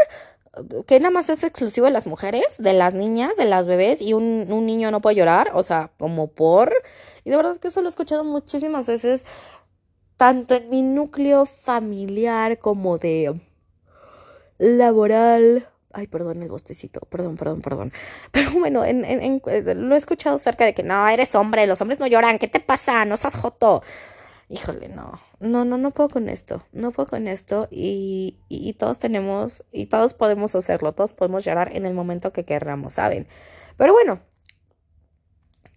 que 0.88 1.00
nada 1.00 1.12
más 1.12 1.30
es 1.30 1.44
exclusivo 1.44 1.86
de 1.86 1.92
las 1.92 2.08
mujeres, 2.08 2.56
de 2.58 2.74
las 2.74 2.94
niñas, 2.94 3.36
de 3.38 3.46
las 3.46 3.66
bebés 3.66 4.02
y 4.02 4.14
un, 4.14 4.48
un, 4.50 4.66
niño 4.66 4.92
no 4.92 5.02
puede 5.02 5.16
llorar, 5.16 5.52
o 5.54 5.64
sea, 5.64 5.92
como 6.00 6.28
por... 6.28 6.74
Y 7.24 7.30
de 7.30 7.38
verdad 7.38 7.58
que 7.58 7.68
eso 7.68 7.82
lo 7.82 7.88
he 7.88 7.90
escuchado 7.90 8.24
muchísimas 8.24 8.88
veces, 8.88 9.26
tanto 10.16 10.56
en 10.56 10.70
mi 10.70 10.82
núcleo 10.82 11.46
familiar 11.46 12.58
como 12.60 12.98
de 12.98 13.40
laboral, 14.58 15.68
Ay, 15.98 16.06
perdón 16.06 16.44
el 16.44 16.50
bostecito, 16.50 17.00
perdón, 17.10 17.38
perdón, 17.38 17.62
perdón. 17.62 17.92
Pero 18.32 18.52
bueno, 18.52 18.86
en, 18.86 19.04
en, 19.04 19.42
lo 19.90 19.96
he 19.96 19.98
escuchado 19.98 20.38
cerca 20.38 20.64
de 20.64 20.76
que 20.76 20.84
no, 20.84 21.08
eres 21.08 21.34
hombre, 21.34 21.66
los 21.66 21.82
hombres 21.82 22.00
no 22.00 22.06
lloran, 22.06 22.38
¿qué 22.38 22.48
te 22.48 22.60
pasa? 22.60 23.04
No 23.06 23.18
seas 23.18 23.36
joto. 23.36 23.82
Híjole, 24.48 24.90
no, 24.90 25.20
no, 25.40 25.66
no, 25.66 25.80
no 25.80 25.90
puedo 25.90 26.10
con 26.10 26.30
esto, 26.30 26.64
no 26.72 26.92
puedo 26.92 27.08
con 27.10 27.28
esto 27.28 27.68
y, 27.72 28.38
todos 28.78 29.00
tenemos, 29.00 29.64
y 29.72 29.88
todos 29.88 30.14
podemos 30.14 30.54
hacerlo, 30.54 30.94
todos 30.94 31.14
podemos 31.14 31.44
llorar 31.44 31.76
en 31.76 31.88
el 31.88 31.96
momento 31.96 32.32
que 32.32 32.46
queramos, 32.46 32.94
¿saben? 32.94 33.28
Pero 33.76 33.94
bueno, 33.94 34.22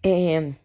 eh, 0.03 0.55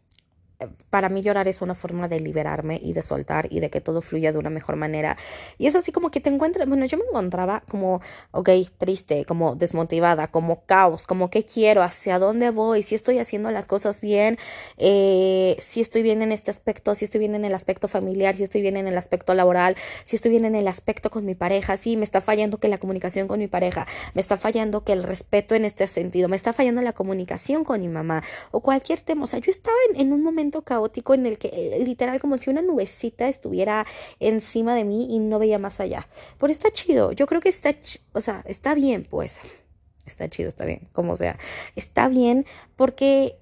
para 0.90 1.08
mí 1.08 1.22
llorar 1.22 1.48
es 1.48 1.60
una 1.60 1.75
forma 1.75 2.08
de 2.08 2.20
liberarme 2.20 2.80
y 2.82 2.92
de 2.92 3.02
soltar 3.02 3.46
y 3.50 3.60
de 3.60 3.68
que 3.70 3.80
todo 3.80 4.00
fluya 4.00 4.32
de 4.32 4.38
una 4.38 4.50
mejor 4.50 4.76
manera. 4.76 5.16
Y 5.58 5.66
es 5.66 5.76
así 5.76 5.92
como 5.92 6.10
que 6.10 6.20
te 6.20 6.30
encuentras, 6.30 6.68
bueno, 6.68 6.86
yo 6.86 6.96
me 6.96 7.04
encontraba 7.04 7.62
como, 7.68 8.00
ok, 8.30 8.50
triste, 8.78 9.25
como 9.26 9.54
desmotivada, 9.54 10.28
como 10.28 10.64
caos, 10.64 11.06
como 11.06 11.28
qué 11.28 11.44
quiero, 11.44 11.82
hacia 11.82 12.18
dónde 12.18 12.50
voy, 12.50 12.82
si 12.82 12.94
estoy 12.94 13.18
haciendo 13.18 13.50
las 13.50 13.68
cosas 13.68 14.00
bien, 14.00 14.38
eh, 14.78 15.56
si 15.58 15.80
estoy 15.80 16.02
bien 16.02 16.22
en 16.22 16.32
este 16.32 16.50
aspecto, 16.50 16.94
si 16.94 17.04
estoy 17.04 17.20
bien 17.20 17.34
en 17.34 17.44
el 17.44 17.54
aspecto 17.54 17.88
familiar, 17.88 18.34
si 18.34 18.44
estoy 18.44 18.62
bien 18.62 18.76
en 18.76 18.88
el 18.88 18.96
aspecto 18.96 19.34
laboral, 19.34 19.76
si 20.04 20.16
estoy 20.16 20.30
bien 20.30 20.46
en 20.46 20.54
el 20.54 20.68
aspecto 20.68 21.10
con 21.10 21.25
mi 21.25 21.34
pareja, 21.34 21.76
sí, 21.76 21.96
me 21.96 22.04
está 22.04 22.20
fallando 22.20 22.58
que 22.58 22.68
la 22.68 22.78
comunicación 22.78 23.28
con 23.28 23.38
mi 23.38 23.48
pareja, 23.48 23.86
me 24.14 24.20
está 24.20 24.38
fallando 24.38 24.84
que 24.84 24.92
el 24.92 25.02
respeto 25.02 25.54
en 25.54 25.66
este 25.66 25.86
sentido, 25.86 26.28
me 26.28 26.36
está 26.36 26.52
fallando 26.52 26.80
la 26.80 26.94
comunicación 26.94 27.64
con 27.64 27.80
mi 27.80 27.88
mamá 27.88 28.22
o 28.52 28.60
cualquier 28.60 29.00
tema. 29.00 29.25
O 29.25 29.26
sea, 29.26 29.38
yo 29.40 29.50
estaba 29.50 29.76
en, 29.90 30.00
en 30.00 30.12
un 30.12 30.22
momento 30.22 30.46
caótico 30.62 31.15
en 31.15 31.26
el 31.26 31.38
que 31.38 31.49
eh, 31.49 31.85
literal 31.85 32.21
como 32.21 32.38
si 32.38 32.50
una 32.50 32.62
nubecita 32.62 33.29
estuviera 33.29 33.87
encima 34.21 34.75
de 34.75 34.85
mí 34.85 35.09
y 35.11 35.19
no 35.19 35.38
veía 35.38 35.59
más 35.59 35.81
allá. 35.81 36.09
Pero 36.38 36.50
está 36.53 36.71
chido, 36.71 37.12
yo 37.12 37.26
creo 37.26 37.41
que 37.41 37.49
está, 37.49 37.75
o 38.12 38.21
sea, 38.21 38.43
está 38.47 38.75
bien 38.75 39.07
pues. 39.09 39.41
Está 40.07 40.29
chido, 40.29 40.49
está 40.49 40.65
bien, 40.65 40.88
como 40.93 41.17
sea. 41.17 41.37
Está 41.75 42.09
bien 42.09 42.47
porque 42.76 43.38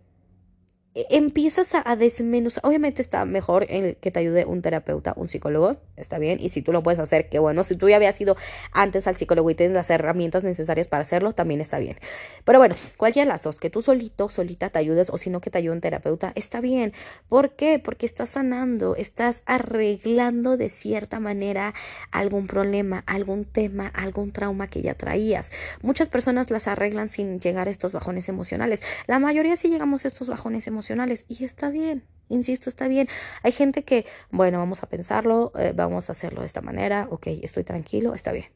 empiezas 0.95 1.75
a, 1.75 1.97
desmenuzar. 1.97 2.65
Obviamente 2.65 3.03
está 3.03 3.25
mejor 3.25 3.67
el 3.69 3.97
que 3.97 4.13
te 4.13 4.21
ayude 4.21 4.45
un 4.45 4.63
terapeuta, 4.63 5.13
un 5.17 5.29
psicólogo, 5.29 5.77
está 5.97 6.19
bien. 6.19 6.39
Y 6.41 6.51
si 6.51 6.63
tú 6.63 6.73
lo 6.73 6.83
puedes 6.83 7.01
hacer, 7.01 7.29
qué 7.29 7.41
bueno. 7.41 7.65
Si 7.65 7.75
tú 7.75 7.89
ya 7.89 7.97
habías 7.97 8.21
ido 8.21 8.37
antes 8.71 9.09
al 9.09 9.17
psicólogo 9.17 9.51
y 9.51 9.57
tienes 9.57 9.75
las 9.75 9.91
herramientas 9.91 10.45
necesarias 10.45 10.87
para 10.87 11.03
hacerlo, 11.03 11.33
también 11.33 11.61
está 11.61 11.81
bien. 11.81 11.97
Pero 12.45 12.61
bueno, 12.61 12.77
cualquiera 12.97 13.27
de 13.27 13.33
las 13.33 13.43
dos, 13.43 13.59
que 13.59 13.71
tú 13.71 13.83
solito, 13.83 14.29
solita 14.29 14.71
te 14.71 14.79
ayudes 14.79 15.11
o 15.11 15.19
si 15.19 15.31
no 15.31 15.41
que 15.41 15.51
te 15.51 15.59
ayude 15.59 15.75
un 15.75 15.81
terapeuta, 15.81 16.33
está 16.37 16.61
bien. 16.61 16.93
¿Por 17.29 17.57
qué? 17.57 17.81
Porque 17.81 18.07
estás 18.07 18.31
sanando, 18.31 18.95
estás 18.95 19.43
arreglando 19.47 20.57
de 20.57 20.69
cierta 20.69 21.19
manera 21.19 21.75
algún 22.13 22.47
problema, 22.47 23.03
algún 23.07 23.45
tema, 23.45 23.89
algún 23.89 24.31
trauma 24.31 24.69
que 24.69 24.83
ya 24.83 24.95
traías. 24.95 25.51
Muchas 25.83 26.09
personas 26.09 26.53
las 26.53 26.69
arreglan 26.69 27.09
sin 27.09 27.41
llegar 27.41 27.67
a 27.67 27.71
estos 27.73 27.93
bajones 27.93 28.29
emocionales. 28.29 28.81
La 29.09 29.19
mayoría 29.19 29.57
sí 29.57 29.69
llegamos 29.69 30.05
a 30.05 30.09
estos 30.09 30.29
bajones 30.29 30.69
emocionales 30.69 30.84
y 31.29 31.45
está 31.45 31.71
bien, 31.71 32.05
insisto, 32.29 32.69
está 32.69 32.89
bien. 32.89 33.09
Hay 33.43 33.53
gente 33.53 33.85
que, 33.85 34.07
bueno, 34.31 34.59
vamos 34.59 34.83
a 34.83 34.89
pensarlo, 34.89 35.53
eh, 35.59 35.73
vamos 35.75 36.09
a 36.09 36.13
hacerlo 36.13 36.41
de 36.41 36.47
esta 36.47 36.61
manera, 36.61 37.09
ok, 37.11 37.27
estoy 37.43 37.65
tranquilo, 37.65 38.15
está 38.15 38.33
bien. 38.33 38.47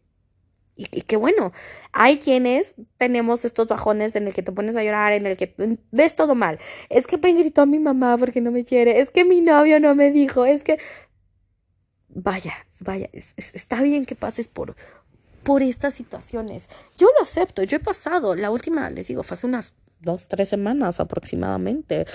Y, 0.76 0.86
y, 0.92 1.02
qué 1.02 1.16
bueno, 1.16 1.52
hay 1.92 2.18
quienes 2.18 2.76
tenemos 2.98 3.44
estos 3.44 3.66
bajones 3.66 4.14
en 4.14 4.28
el 4.28 4.34
que 4.34 4.44
te 4.44 4.52
pones 4.52 4.76
a 4.76 4.84
llorar, 4.84 5.12
en 5.12 5.26
el 5.26 5.36
que 5.36 5.52
ves 5.90 6.14
todo 6.14 6.36
mal. 6.36 6.60
Es 6.88 7.06
que 7.08 7.18
me 7.18 7.32
gritó 7.32 7.66
mi 7.66 7.80
mamá 7.80 8.16
porque 8.16 8.40
no 8.40 8.52
me 8.52 8.64
quiere, 8.64 9.00
es 9.00 9.10
que 9.10 9.24
mi 9.24 9.40
novio 9.40 9.80
no 9.80 9.94
me 9.94 10.12
dijo, 10.12 10.44
es 10.44 10.62
que... 10.62 10.78
Vaya, 12.10 12.54
vaya, 12.80 13.08
es, 13.12 13.34
es, 13.36 13.54
está 13.54 13.82
bien 13.82 14.06
que 14.06 14.14
pases 14.14 14.48
por, 14.48 14.76
por 15.42 15.62
estas 15.62 15.94
situaciones. 15.94 16.68
Yo 16.96 17.08
lo 17.16 17.22
acepto, 17.22 17.62
yo 17.62 17.78
he 17.78 17.80
pasado, 17.80 18.34
la 18.34 18.50
última, 18.50 18.90
les 18.90 19.08
digo, 19.08 19.22
fue 19.22 19.34
hace 19.34 19.46
unas 19.46 19.72
dos, 20.00 20.28
tres 20.28 20.48
semanas 20.48 21.00
aproximadamente 21.00 22.06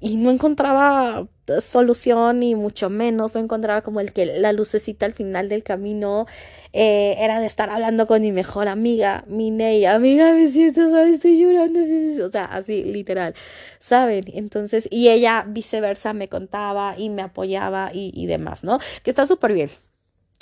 y 0.00 0.16
no 0.16 0.30
encontraba 0.30 1.26
solución 1.60 2.42
y 2.42 2.54
mucho 2.54 2.88
menos 2.88 3.34
no 3.34 3.40
encontraba 3.40 3.82
como 3.82 4.00
el 4.00 4.12
que 4.12 4.26
la 4.26 4.52
lucecita 4.52 5.06
al 5.06 5.12
final 5.12 5.48
del 5.48 5.62
camino 5.62 6.26
eh, 6.72 7.16
era 7.18 7.40
de 7.40 7.46
estar 7.46 7.68
hablando 7.68 8.06
con 8.06 8.22
mi 8.22 8.32
mejor 8.32 8.68
amiga, 8.68 9.24
mi 9.26 9.50
Ney, 9.50 9.84
amiga 9.84 10.32
me 10.32 10.48
siento 10.48 10.96
estoy 10.98 11.40
llorando, 11.40 11.80
o 12.24 12.28
sea, 12.28 12.44
así 12.44 12.84
literal, 12.84 13.34
¿saben? 13.78 14.24
Entonces, 14.34 14.88
y 14.90 15.08
ella 15.08 15.44
viceversa 15.48 16.12
me 16.12 16.28
contaba 16.28 16.94
y 16.96 17.08
me 17.10 17.22
apoyaba 17.22 17.90
y, 17.92 18.12
y 18.14 18.26
demás, 18.26 18.64
¿no? 18.64 18.78
Que 19.02 19.10
está 19.10 19.26
súper 19.26 19.52
bien 19.52 19.70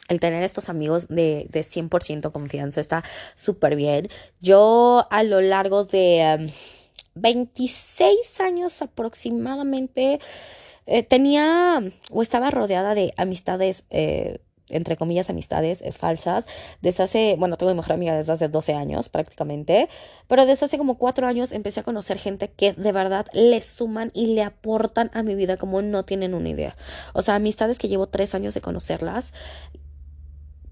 el 0.08 0.18
tener 0.18 0.42
estos 0.42 0.68
amigos 0.68 1.06
de, 1.08 1.46
de 1.50 1.60
100% 1.60 2.32
confianza 2.32 2.80
está 2.80 3.04
súper 3.36 3.76
bien. 3.76 4.08
Yo 4.40 5.06
a 5.10 5.22
lo 5.22 5.40
largo 5.40 5.84
de... 5.84 6.36
Um, 6.38 6.79
26 7.14 8.40
años 8.40 8.82
aproximadamente, 8.82 10.20
eh, 10.86 11.02
tenía 11.02 11.82
o 12.10 12.22
estaba 12.22 12.50
rodeada 12.50 12.94
de 12.94 13.12
amistades, 13.16 13.84
eh, 13.90 14.40
entre 14.68 14.96
comillas, 14.96 15.30
amistades 15.30 15.82
eh, 15.82 15.92
falsas. 15.92 16.46
Desde 16.80 17.02
hace, 17.02 17.36
bueno, 17.38 17.56
tengo 17.56 17.72
mi 17.72 17.76
mejor 17.76 17.92
amiga 17.92 18.14
desde 18.16 18.32
hace 18.32 18.48
12 18.48 18.74
años 18.74 19.08
prácticamente, 19.08 19.88
pero 20.28 20.46
desde 20.46 20.66
hace 20.66 20.78
como 20.78 20.98
4 20.98 21.26
años 21.26 21.52
empecé 21.52 21.80
a 21.80 21.82
conocer 21.82 22.18
gente 22.18 22.48
que 22.50 22.72
de 22.72 22.92
verdad 22.92 23.26
le 23.32 23.60
suman 23.62 24.10
y 24.14 24.34
le 24.34 24.42
aportan 24.42 25.10
a 25.12 25.22
mi 25.22 25.34
vida 25.34 25.56
como 25.56 25.82
no 25.82 26.04
tienen 26.04 26.34
una 26.34 26.48
idea. 26.48 26.76
O 27.14 27.22
sea, 27.22 27.34
amistades 27.36 27.78
que 27.78 27.88
llevo 27.88 28.06
3 28.06 28.34
años 28.34 28.54
de 28.54 28.60
conocerlas 28.60 29.32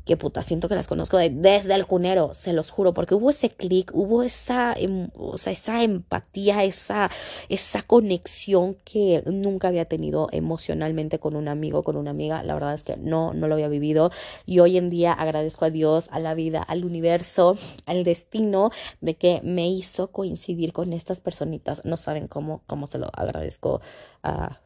que 0.08 0.16
puta, 0.16 0.42
siento 0.42 0.70
que 0.70 0.74
las 0.74 0.88
conozco 0.88 1.18
desde 1.18 1.74
el 1.74 1.86
cunero, 1.86 2.32
se 2.32 2.54
los 2.54 2.70
juro, 2.70 2.94
porque 2.94 3.14
hubo 3.14 3.28
ese 3.28 3.50
clic, 3.50 3.90
hubo 3.92 4.22
esa, 4.22 4.72
em, 4.72 5.10
o 5.14 5.36
sea, 5.36 5.52
esa 5.52 5.82
empatía, 5.82 6.64
esa, 6.64 7.10
esa 7.50 7.82
conexión 7.82 8.74
que 8.84 9.22
nunca 9.26 9.68
había 9.68 9.84
tenido 9.84 10.28
emocionalmente 10.32 11.18
con 11.18 11.36
un 11.36 11.46
amigo, 11.46 11.82
con 11.84 11.96
una 11.96 12.10
amiga. 12.10 12.42
La 12.42 12.54
verdad 12.54 12.72
es 12.72 12.84
que 12.84 12.96
no, 12.96 13.34
no 13.34 13.48
lo 13.48 13.54
había 13.54 13.68
vivido. 13.68 14.10
Y 14.46 14.60
hoy 14.60 14.78
en 14.78 14.88
día 14.88 15.12
agradezco 15.12 15.66
a 15.66 15.70
Dios, 15.70 16.08
a 16.10 16.20
la 16.20 16.32
vida, 16.32 16.62
al 16.62 16.86
universo, 16.86 17.58
al 17.84 18.02
destino 18.02 18.70
de 19.02 19.14
que 19.16 19.42
me 19.44 19.68
hizo 19.68 20.10
coincidir 20.10 20.72
con 20.72 20.94
estas 20.94 21.20
personitas. 21.20 21.82
No 21.84 21.98
saben 21.98 22.28
cómo, 22.28 22.62
cómo 22.66 22.86
se 22.86 22.98
lo 22.98 23.10
agradezco 23.12 23.82
a, 24.22 24.58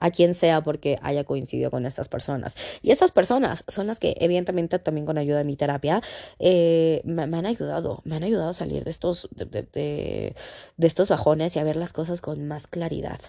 a 0.00 0.10
quien 0.10 0.34
sea 0.34 0.62
porque 0.62 0.98
haya 1.02 1.24
coincidido 1.24 1.70
con 1.70 1.86
estas 1.86 2.08
personas. 2.08 2.56
Y 2.82 2.90
estas 2.90 3.12
personas 3.12 3.64
son 3.68 3.86
las 3.86 4.00
que 4.00 4.16
evidentemente 4.18 4.78
también 4.78 5.06
con 5.06 5.18
ayuda 5.18 5.38
de 5.38 5.44
mi 5.44 5.56
terapia 5.56 6.02
eh, 6.38 7.02
me, 7.04 7.22
han 7.22 7.46
ayudado, 7.46 8.00
me 8.04 8.16
han 8.16 8.24
ayudado 8.24 8.50
a 8.50 8.54
salir 8.54 8.84
de 8.84 8.90
estos, 8.90 9.28
de, 9.36 9.44
de, 9.46 10.34
estos 10.78 11.08
bajones 11.08 11.54
y 11.54 11.58
a 11.58 11.64
ver 11.64 11.76
las 11.76 11.92
cosas 11.92 12.20
con 12.20 12.48
más 12.48 12.66
claridad, 12.66 13.20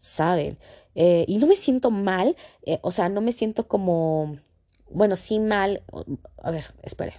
¿saben? 0.00 0.58
Eh, 0.94 1.24
y 1.26 1.38
no 1.38 1.46
me 1.46 1.56
siento 1.56 1.90
mal, 1.90 2.36
eh, 2.62 2.78
o 2.82 2.90
sea, 2.90 3.08
no 3.08 3.20
me 3.20 3.32
siento 3.32 3.66
como, 3.66 4.38
bueno, 4.90 5.16
sí 5.16 5.38
mal, 5.38 5.82
a 6.42 6.50
ver, 6.50 6.66
espere, 6.82 7.14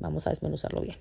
vamos 0.00 0.26
a 0.26 0.30
desmenuzarlo 0.30 0.80
bien 0.80 0.96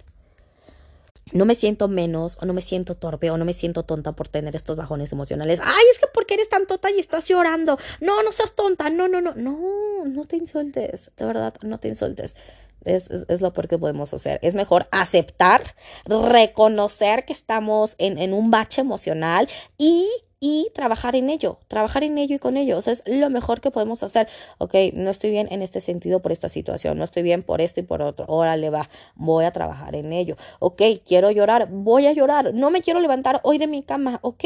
no 1.32 1.46
me 1.46 1.56
siento 1.56 1.88
menos 1.88 2.38
o 2.42 2.46
no 2.46 2.54
me 2.54 2.62
siento 2.62 2.96
torpe 2.96 3.32
o 3.32 3.38
no 3.38 3.46
me 3.46 3.54
siento 3.54 3.84
tonta 3.84 4.14
por 4.14 4.28
tener 4.28 4.56
estos 4.56 4.76
bajones 4.76 5.12
emocionales. 5.12 5.60
Ay, 5.64 5.84
es 5.92 6.00
que 6.00 6.08
porque 6.14 6.36
eres 6.36 6.50
tan 6.50 6.68
tonta 6.68 6.92
y 6.92 7.00
estás 7.00 7.28
llorando. 7.28 7.78
No, 8.00 8.24
no 8.24 8.32
seas 8.32 8.54
tonta. 8.54 8.90
No, 8.90 9.08
no, 9.08 9.22
no. 9.22 9.34
No, 9.36 10.06
no 10.06 10.26
te 10.26 10.38
insultes. 10.38 11.12
De 11.18 11.26
verdad, 11.26 11.54
no 11.62 11.80
te 11.80 11.88
insultes. 11.88 12.36
Es, 12.84 13.10
es, 13.10 13.42
lo 13.42 13.54
peor 13.54 13.68
que 13.68 13.78
podemos 13.78 14.14
hacer. 14.14 14.40
Es 14.42 14.56
mejor 14.56 14.88
aceptar, 14.92 15.76
reconocer 16.06 17.26
que 17.26 17.34
estamos 17.34 17.96
en, 18.00 18.18
en 18.18 18.34
un 18.34 18.50
bache 18.50 18.82
emocional 18.82 19.48
y 19.78 20.08
y 20.44 20.72
trabajar 20.74 21.16
en 21.16 21.30
ello, 21.30 21.60
trabajar 21.68 22.04
en 22.04 22.18
ello 22.18 22.36
y 22.36 22.40
con 22.40 22.58
ello. 22.58 22.76
O 22.80 22.82
sea, 22.82 22.94
es 22.94 23.04
lo 23.06 23.30
mejor 23.30 23.62
que 23.62 23.70
podemos 23.70 24.02
hacer. 24.02 24.28
Ok, 24.58 24.74
no 24.94 25.12
estoy 25.12 25.30
bien 25.30 25.48
en 25.52 25.62
este 25.62 25.80
sentido 25.82 26.20
por 26.20 26.32
esta 26.32 26.50
situación, 26.50 26.98
no 26.98 27.04
estoy 27.04 27.22
bien 27.22 27.44
por 27.44 27.62
esto 27.62 27.80
y 27.80 27.84
por 27.84 28.02
otro. 28.02 28.26
Órale, 28.28 28.72
va, 28.72 28.90
voy 29.16 29.46
a 29.46 29.52
trabajar 29.52 29.96
en 29.96 30.12
ello. 30.12 30.36
Ok, 30.60 30.82
quiero 31.06 31.30
llorar, 31.30 31.70
voy 31.70 32.08
a 32.08 32.14
llorar. 32.14 32.56
No 32.56 32.72
me 32.72 32.82
quiero 32.82 33.00
levantar 33.00 33.40
hoy 33.44 33.60
de 33.60 33.68
mi 33.68 33.84
cama. 33.84 34.18
Ok, 34.24 34.44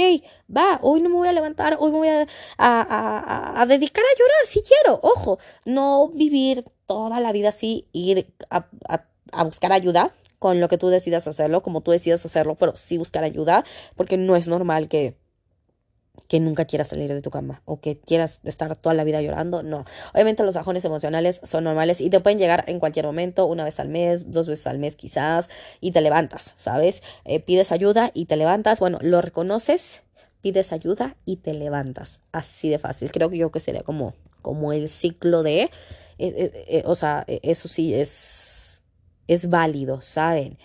va, 0.55 0.79
hoy 0.81 0.99
no 0.99 1.07
me 1.09 1.15
voy 1.15 1.29
a 1.29 1.33
levantar, 1.33 1.77
hoy 1.79 1.91
me 1.91 1.97
voy 1.97 2.09
a, 2.09 2.27
a, 2.57 3.61
a, 3.61 3.65
dedicar 3.65 4.03
a 4.03 4.19
llorar 4.19 4.45
si 4.47 4.61
quiero. 4.63 4.99
Ojo, 5.01 5.39
no 5.63 6.09
vivir 6.09 6.65
toda 6.85 7.21
la 7.21 7.31
vida 7.31 7.49
así, 7.49 7.87
ir 7.93 8.33
a, 8.49 8.67
a 9.31 9.43
buscar 9.45 9.71
ayuda 9.71 10.11
con 10.39 10.59
lo 10.59 10.67
que 10.67 10.77
tú 10.77 10.89
decidas 10.89 11.25
hacerlo, 11.27 11.63
como 11.63 11.81
tú 11.81 11.91
decidas 11.91 12.25
hacerlo, 12.25 12.55
pero 12.55 12.75
sí 12.75 12.97
buscar 12.97 13.23
ayuda, 13.23 13.63
porque 13.95 14.17
no 14.17 14.35
es 14.35 14.49
normal 14.49 14.89
que 14.89 15.15
que 16.27 16.39
nunca 16.39 16.65
quieras 16.65 16.87
salir 16.87 17.13
de 17.13 17.21
tu 17.21 17.29
cama 17.29 17.61
o 17.65 17.79
que 17.79 17.99
quieras 17.99 18.39
estar 18.43 18.75
toda 18.75 18.95
la 18.95 19.03
vida 19.03 19.21
llorando, 19.21 19.63
no. 19.63 19.85
Obviamente 20.13 20.43
los 20.43 20.55
bajones 20.55 20.85
emocionales 20.85 21.41
son 21.43 21.63
normales 21.63 22.01
y 22.01 22.09
te 22.09 22.19
pueden 22.19 22.39
llegar 22.39 22.63
en 22.67 22.79
cualquier 22.79 23.05
momento, 23.05 23.45
una 23.45 23.63
vez 23.63 23.79
al 23.79 23.89
mes, 23.89 24.31
dos 24.31 24.47
veces 24.47 24.67
al 24.67 24.79
mes 24.79 24.95
quizás, 24.95 25.49
y 25.81 25.91
te 25.91 26.01
levantas, 26.01 26.53
¿sabes? 26.57 27.03
Eh, 27.25 27.39
pides 27.39 27.71
ayuda 27.71 28.11
y 28.13 28.25
te 28.25 28.37
levantas, 28.37 28.79
bueno, 28.79 28.99
lo 29.01 29.21
reconoces, 29.21 30.01
pides 30.41 30.71
ayuda 30.73 31.15
y 31.25 31.37
te 31.37 31.53
levantas, 31.53 32.19
así 32.31 32.69
de 32.69 32.79
fácil. 32.79 33.11
Creo 33.11 33.29
que 33.29 33.37
yo 33.37 33.51
que 33.51 33.59
sería 33.59 33.83
como, 33.83 34.13
como 34.41 34.73
el 34.73 34.89
ciclo 34.89 35.43
de, 35.43 35.63
eh, 35.63 35.71
eh, 36.17 36.83
o 36.85 36.95
sea, 36.95 37.25
eso 37.27 37.67
sí 37.67 37.93
es, 37.93 38.83
es 39.27 39.49
válido, 39.49 40.01
¿saben? 40.01 40.57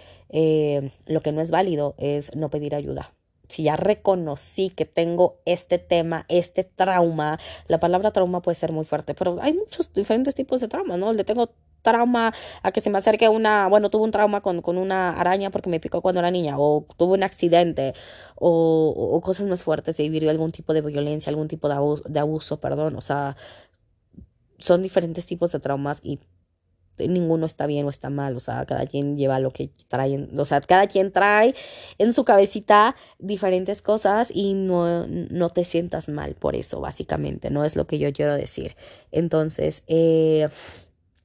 lo 1.06 1.22
que 1.22 1.32
no 1.32 1.40
es 1.40 1.50
válido 1.50 1.96
es 1.98 2.36
no 2.36 2.50
pedir 2.50 2.76
ayuda 2.76 3.12
si 3.50 3.64
ya 3.64 3.76
reconocí 3.76 4.70
que 4.70 4.86
tengo 4.86 5.38
este 5.44 5.78
tema, 5.78 6.24
este 6.28 6.64
trauma, 6.64 7.38
la 7.68 7.80
palabra 7.80 8.12
trauma 8.12 8.42
puede 8.42 8.54
ser 8.54 8.72
muy 8.72 8.84
fuerte, 8.84 9.14
pero 9.14 9.38
hay 9.40 9.52
muchos 9.54 9.92
diferentes 9.92 10.34
tipos 10.34 10.60
de 10.60 10.68
trauma, 10.68 10.96
¿no? 10.96 11.12
Le 11.12 11.24
tengo 11.24 11.50
trauma 11.82 12.32
a 12.62 12.72
que 12.72 12.80
se 12.80 12.90
me 12.90 12.98
acerque 12.98 13.28
una, 13.28 13.68
bueno, 13.68 13.90
tuve 13.90 14.04
un 14.04 14.10
trauma 14.10 14.40
con, 14.40 14.62
con 14.62 14.78
una 14.78 15.18
araña 15.18 15.50
porque 15.50 15.70
me 15.70 15.80
picó 15.80 16.02
cuando 16.02 16.20
era 16.20 16.30
niña, 16.30 16.56
o 16.58 16.86
tuve 16.96 17.14
un 17.14 17.22
accidente, 17.22 17.94
o, 18.36 19.20
cosas 19.24 19.46
más 19.46 19.62
fuertes, 19.62 19.96
de 19.96 20.04
vivir 20.04 20.28
algún 20.28 20.52
tipo 20.52 20.74
de 20.74 20.82
violencia, 20.82 21.30
algún 21.30 21.48
tipo 21.48 21.68
de 21.68 21.74
abuso, 21.74 22.04
de 22.08 22.20
abuso, 22.20 22.60
perdón, 22.60 22.96
o 22.96 23.00
sea, 23.00 23.36
son 24.58 24.82
diferentes 24.82 25.26
tipos 25.26 25.52
de 25.52 25.60
traumas 25.60 26.00
y 26.02 26.20
ninguno 27.08 27.46
está 27.46 27.66
bien 27.66 27.86
o 27.86 27.90
está 27.90 28.10
mal, 28.10 28.36
o 28.36 28.40
sea, 28.40 28.64
cada 28.66 28.86
quien 28.86 29.16
lleva 29.16 29.40
lo 29.40 29.50
que 29.50 29.70
trae, 29.88 30.28
o 30.36 30.44
sea, 30.44 30.60
cada 30.60 30.86
quien 30.86 31.12
trae 31.12 31.54
en 31.98 32.12
su 32.12 32.24
cabecita 32.24 32.96
diferentes 33.18 33.82
cosas 33.82 34.30
y 34.32 34.54
no, 34.54 35.06
no 35.06 35.50
te 35.50 35.64
sientas 35.64 36.08
mal 36.08 36.34
por 36.34 36.56
eso, 36.56 36.80
básicamente, 36.80 37.50
no 37.50 37.64
es 37.64 37.76
lo 37.76 37.86
que 37.86 37.98
yo 37.98 38.12
quiero 38.12 38.34
decir. 38.34 38.76
Entonces, 39.12 39.82
eh, 39.86 40.48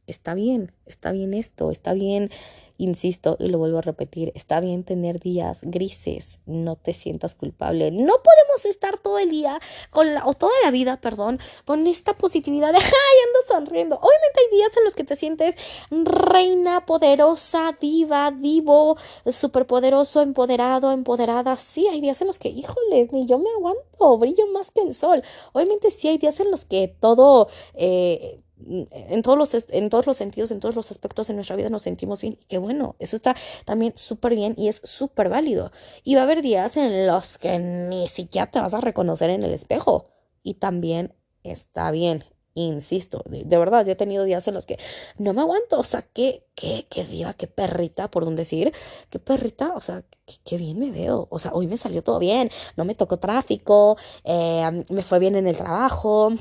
está 0.08 0.34
bien, 0.34 0.72
está 0.86 1.12
bien 1.12 1.34
esto, 1.34 1.72
está 1.72 1.94
bien 1.94 2.30
Insisto 2.78 3.38
y 3.40 3.48
lo 3.48 3.58
vuelvo 3.58 3.78
a 3.78 3.82
repetir, 3.82 4.34
está 4.36 4.60
bien 4.60 4.84
tener 4.84 5.22
días 5.22 5.62
grises, 5.64 6.40
no 6.46 6.76
te 6.76 6.94
sientas 6.94 7.34
culpable. 7.34 7.90
No 7.90 8.22
podemos 8.22 8.66
estar 8.66 8.98
todo 8.98 9.18
el 9.18 9.30
día 9.30 9.62
con 9.92 10.14
la, 10.14 10.26
o 10.26 10.34
toda 10.34 10.52
la 10.64 10.72
vida, 10.72 11.00
perdón, 11.00 11.40
con 11.64 11.88
esta 11.88 12.18
positividad 12.18 12.74
de, 12.74 12.78
ay, 12.80 12.84
ando 12.84 13.48
sonriendo. 13.48 13.96
Obviamente 13.96 14.40
hay 14.40 14.58
días 14.58 14.76
en 14.76 14.84
los 14.84 14.94
que 14.94 15.06
te 15.06 15.16
sientes 15.16 15.56
reina, 15.90 16.86
poderosa, 16.86 17.78
diva, 17.80 18.32
divo, 18.32 18.98
superpoderoso, 19.26 20.22
empoderado, 20.22 20.92
empoderada. 20.92 21.56
Sí, 21.56 21.88
hay 21.88 22.02
días 22.02 22.20
en 22.22 22.28
los 22.28 22.40
que, 22.40 22.50
híjoles, 22.50 23.14
ni 23.14 23.26
yo 23.26 23.40
me 23.40 23.50
aguanto, 23.52 24.18
brillo 24.18 24.48
más 24.48 24.72
que 24.72 24.82
el 24.82 24.94
sol. 24.94 25.24
Obviamente 25.54 25.92
sí 25.92 26.10
hay 26.10 26.18
días 26.18 26.40
en 26.42 26.52
los 26.52 26.66
que 26.66 26.94
todo... 27.00 27.48
Eh, 27.74 28.42
en 28.92 29.22
todos 29.22 29.38
los 29.38 29.70
en 29.70 29.90
todos 29.90 30.08
los 30.08 30.18
sentidos, 30.18 30.52
en 30.52 30.60
todos 30.60 30.76
los 30.76 30.92
aspectos 30.92 31.28
de 31.28 31.34
nuestra 31.34 31.56
vida 31.56 31.70
nos 31.70 31.84
sentimos 31.84 32.22
bien 32.22 32.38
y 32.40 32.46
qué 32.46 32.58
bueno, 32.58 32.96
eso 33.00 33.16
está 33.16 33.36
también 33.66 33.94
súper 33.96 34.36
bien 34.36 34.56
y 34.58 34.68
es 34.68 34.82
súper 34.84 35.30
válido. 35.30 35.72
Y 36.04 36.16
va 36.16 36.22
a 36.22 36.24
haber 36.24 36.42
días 36.42 36.78
en 36.78 37.08
los 37.08 37.38
que 37.38 37.60
ni 37.60 38.08
siquiera 38.08 38.50
te 38.52 38.60
vas 38.60 38.74
a 38.74 38.82
reconocer 38.82 39.30
en 39.30 39.44
el 39.44 39.54
espejo 39.54 40.08
y 40.44 40.56
también 40.56 41.14
está 41.44 41.92
bien. 41.92 42.24
Insisto, 42.58 43.22
de, 43.26 43.58
verdad, 43.58 43.86
yo 43.86 43.92
he 43.92 43.96
tenido 43.98 44.24
días 44.24 44.48
en 44.48 44.54
los 44.54 44.66
que 44.66 44.80
no 45.18 45.34
me 45.34 45.42
aguanto, 45.42 45.78
o 45.78 45.84
sea, 45.84 46.04
qué, 46.04 46.48
qué, 46.56 46.88
qué 46.90 47.04
diva, 47.04 47.34
qué 47.34 47.48
perrita, 47.48 48.10
por 48.10 48.24
un 48.24 48.38
decir, 48.38 48.72
qué 49.10 49.20
perrita, 49.20 49.74
o 49.76 49.82
sea, 49.82 50.06
qué, 50.46 50.58
bien 50.58 50.80
me 50.80 50.90
veo, 50.90 51.28
o 51.30 51.38
sea, 51.38 51.52
hoy 51.54 51.68
me 51.68 51.76
salió 51.76 52.02
todo 52.02 52.18
bien, 52.18 52.50
no 52.78 52.86
me 52.86 52.96
tocó 52.96 53.20
tráfico, 53.20 53.98
eh, 54.24 54.86
me 54.90 55.04
fue 55.04 55.20
bien 55.20 55.36
en 55.36 55.48
el 55.48 55.58
trabajo, 55.58 56.32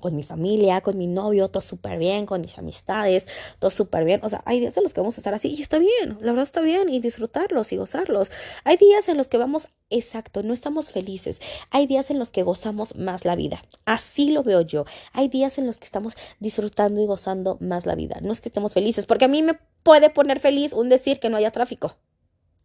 con 0.00 0.16
mi 0.16 0.22
familia, 0.22 0.80
con 0.80 0.98
mi 0.98 1.06
novio, 1.06 1.48
todo 1.48 1.60
súper 1.60 1.98
bien, 1.98 2.26
con 2.26 2.40
mis 2.40 2.58
amistades, 2.58 3.26
todo 3.58 3.70
súper 3.70 4.04
bien. 4.04 4.20
O 4.22 4.28
sea, 4.28 4.42
hay 4.44 4.60
días 4.60 4.76
en 4.76 4.82
los 4.82 4.94
que 4.94 5.00
vamos 5.00 5.16
a 5.16 5.20
estar 5.20 5.34
así 5.34 5.54
y 5.56 5.62
está 5.62 5.78
bien, 5.78 6.18
la 6.20 6.32
verdad 6.32 6.42
está 6.42 6.60
bien 6.60 6.88
y 6.88 7.00
disfrutarlos 7.00 7.72
y 7.72 7.76
gozarlos. 7.76 8.30
Hay 8.64 8.76
días 8.76 9.08
en 9.08 9.16
los 9.16 9.28
que 9.28 9.38
vamos, 9.38 9.68
exacto, 9.90 10.42
no 10.42 10.52
estamos 10.52 10.90
felices. 10.90 11.40
Hay 11.70 11.86
días 11.86 12.10
en 12.10 12.18
los 12.18 12.30
que 12.30 12.42
gozamos 12.42 12.96
más 12.96 13.24
la 13.24 13.36
vida. 13.36 13.62
Así 13.84 14.30
lo 14.30 14.42
veo 14.42 14.60
yo. 14.62 14.84
Hay 15.12 15.28
días 15.28 15.58
en 15.58 15.66
los 15.66 15.78
que 15.78 15.84
estamos 15.84 16.16
disfrutando 16.40 17.00
y 17.00 17.06
gozando 17.06 17.58
más 17.60 17.86
la 17.86 17.94
vida. 17.94 18.18
No 18.22 18.32
es 18.32 18.40
que 18.40 18.48
estemos 18.48 18.74
felices, 18.74 19.06
porque 19.06 19.26
a 19.26 19.28
mí 19.28 19.42
me 19.42 19.58
puede 19.82 20.10
poner 20.10 20.40
feliz 20.40 20.72
un 20.72 20.88
decir 20.88 21.20
que 21.20 21.30
no 21.30 21.36
haya 21.36 21.50
tráfico 21.50 21.96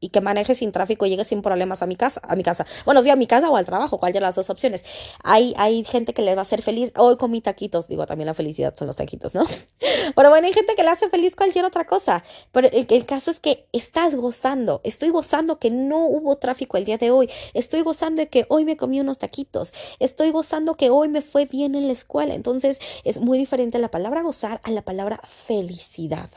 y 0.02 0.10
que 0.10 0.20
maneje 0.20 0.56
sin 0.56 0.74
tráfico 0.74 1.06
y 1.06 1.10
llegue 1.12 1.24
sin 1.24 1.42
problemas 1.42 1.82
a 1.82 1.86
mi 1.86 1.96
casa, 1.96 2.20
a 2.28 2.36
mi 2.36 2.44
casa. 2.44 2.66
Bueno, 2.84 3.02
sí, 3.04 3.10
a 3.10 3.16
mi 3.16 3.28
casa 3.28 3.50
o 3.50 3.56
al 3.56 3.66
trabajo, 3.66 4.00
cuál 4.00 4.12
de 4.12 4.20
las 4.20 4.36
dos 4.36 4.50
opciones. 4.50 4.84
Hay, 5.24 5.54
hay 5.56 5.86
gente 5.86 6.14
que 6.14 6.24
le 6.24 6.36
va 6.36 6.42
a 6.42 6.44
hacer 6.44 6.62
feliz, 6.62 6.92
hoy 6.98 7.16
comí 7.18 7.40
taquitos, 7.40 7.88
digo, 7.88 8.06
también 8.06 8.26
la 8.26 8.34
felicidad 8.34 8.76
son 8.76 8.88
los 8.88 8.96
taquitos, 8.98 9.34
¿no? 9.34 9.46
Pero 10.16 10.30
bueno, 10.30 10.48
hay 10.48 10.54
gente 10.54 10.76
que 10.76 10.84
le 10.84 10.90
hace 10.90 11.08
feliz 11.08 11.36
cualquier 11.36 11.66
otra 11.66 11.86
cosa. 11.86 12.24
Pero 12.52 12.68
el, 12.68 12.88
el 12.90 13.06
caso 13.06 13.32
es 13.32 13.40
que 13.40 13.68
estás 13.72 14.16
gozando, 14.16 14.82
estoy 14.84 15.10
gozando 15.10 15.60
que 15.60 15.70
no 15.70 16.08
hubo 16.08 16.36
tráfico 16.38 16.78
el 16.78 16.86
día 16.86 16.98
de 16.98 17.12
hoy, 17.12 17.30
estoy 17.54 17.82
gozando 17.82 18.24
de 18.24 18.28
que 18.28 18.46
hoy 18.50 18.66
me 18.66 18.76
comí 18.78 19.00
unos 19.00 19.20
taquitos, 19.20 19.74
estoy 20.00 20.32
gozando 20.32 20.76
que 20.76 20.90
hoy 20.90 21.10
me 21.10 21.22
fue 21.22 21.46
bien 21.46 21.76
en 21.76 21.86
la 21.86 21.94
escuela. 21.94 22.34
Entonces 22.34 22.80
es 23.04 23.20
muy 23.20 23.38
diferente 23.38 23.78
la 23.78 23.92
palabra 23.92 24.24
gozar 24.24 24.60
a 24.64 24.72
la 24.72 24.82
palabra 24.82 25.22
felicidad. 25.24 26.32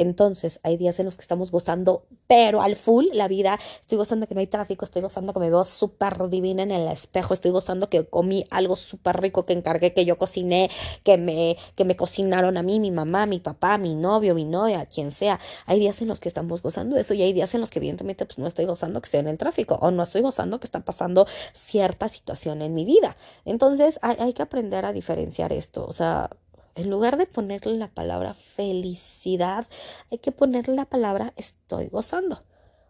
Entonces, 0.00 0.60
hay 0.62 0.78
días 0.78 0.98
en 0.98 1.04
los 1.04 1.16
que 1.16 1.22
estamos 1.22 1.50
gozando, 1.50 2.06
pero 2.26 2.62
al 2.62 2.74
full 2.74 3.06
la 3.12 3.28
vida. 3.28 3.58
Estoy 3.82 3.98
gozando 3.98 4.26
que 4.26 4.34
no 4.34 4.40
hay 4.40 4.46
tráfico, 4.46 4.86
estoy 4.86 5.02
gozando 5.02 5.34
que 5.34 5.40
me 5.40 5.50
veo 5.50 5.66
súper 5.66 6.30
divina 6.30 6.62
en 6.62 6.70
el 6.70 6.88
espejo, 6.88 7.34
estoy 7.34 7.50
gozando 7.50 7.90
que 7.90 8.06
comí 8.06 8.46
algo 8.50 8.76
súper 8.76 9.20
rico 9.20 9.44
que 9.44 9.52
encargué, 9.52 9.92
que 9.92 10.06
yo 10.06 10.16
cociné, 10.16 10.70
que 11.04 11.18
me, 11.18 11.58
que 11.74 11.84
me 11.84 11.96
cocinaron 11.96 12.56
a 12.56 12.62
mí, 12.62 12.80
mi 12.80 12.90
mamá, 12.90 13.26
mi 13.26 13.40
papá, 13.40 13.76
mi 13.76 13.94
novio, 13.94 14.34
mi 14.34 14.44
novia, 14.44 14.86
quien 14.86 15.10
sea. 15.10 15.38
Hay 15.66 15.78
días 15.78 16.00
en 16.00 16.08
los 16.08 16.18
que 16.18 16.28
estamos 16.28 16.62
gozando 16.62 16.96
eso 16.96 17.12
y 17.12 17.20
hay 17.20 17.34
días 17.34 17.54
en 17.54 17.60
los 17.60 17.68
que 17.68 17.78
evidentemente 17.78 18.24
pues 18.24 18.38
no 18.38 18.46
estoy 18.46 18.64
gozando 18.64 19.02
que 19.02 19.06
estoy 19.06 19.20
en 19.20 19.28
el 19.28 19.36
tráfico 19.36 19.78
o 19.82 19.90
no 19.90 20.02
estoy 20.02 20.22
gozando 20.22 20.60
que 20.60 20.66
está 20.66 20.80
pasando 20.80 21.26
cierta 21.52 22.08
situación 22.08 22.62
en 22.62 22.72
mi 22.74 22.86
vida. 22.86 23.16
Entonces, 23.44 23.98
hay, 24.00 24.16
hay 24.18 24.32
que 24.32 24.42
aprender 24.42 24.86
a 24.86 24.92
diferenciar 24.94 25.52
esto. 25.52 25.84
O 25.86 25.92
sea, 25.92 26.30
En 26.74 26.88
lugar 26.88 27.16
de 27.16 27.26
ponerle 27.26 27.74
la 27.74 27.88
palabra 27.88 28.34
felicidad, 28.34 29.66
hay 30.10 30.18
que 30.18 30.32
ponerle 30.32 30.74
la 30.74 30.84
palabra 30.86 31.32
estoy 31.36 31.88
gozando. 31.88 32.42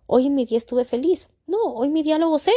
Hoy 0.07 0.27
en 0.27 0.35
mi 0.35 0.45
día 0.45 0.59
estuve 0.59 0.85
feliz. 0.85 1.29
No, 1.47 1.59
hoy 1.75 1.88
mi 1.88 2.03
día 2.03 2.19
lo 2.19 2.29
gocé. 2.29 2.53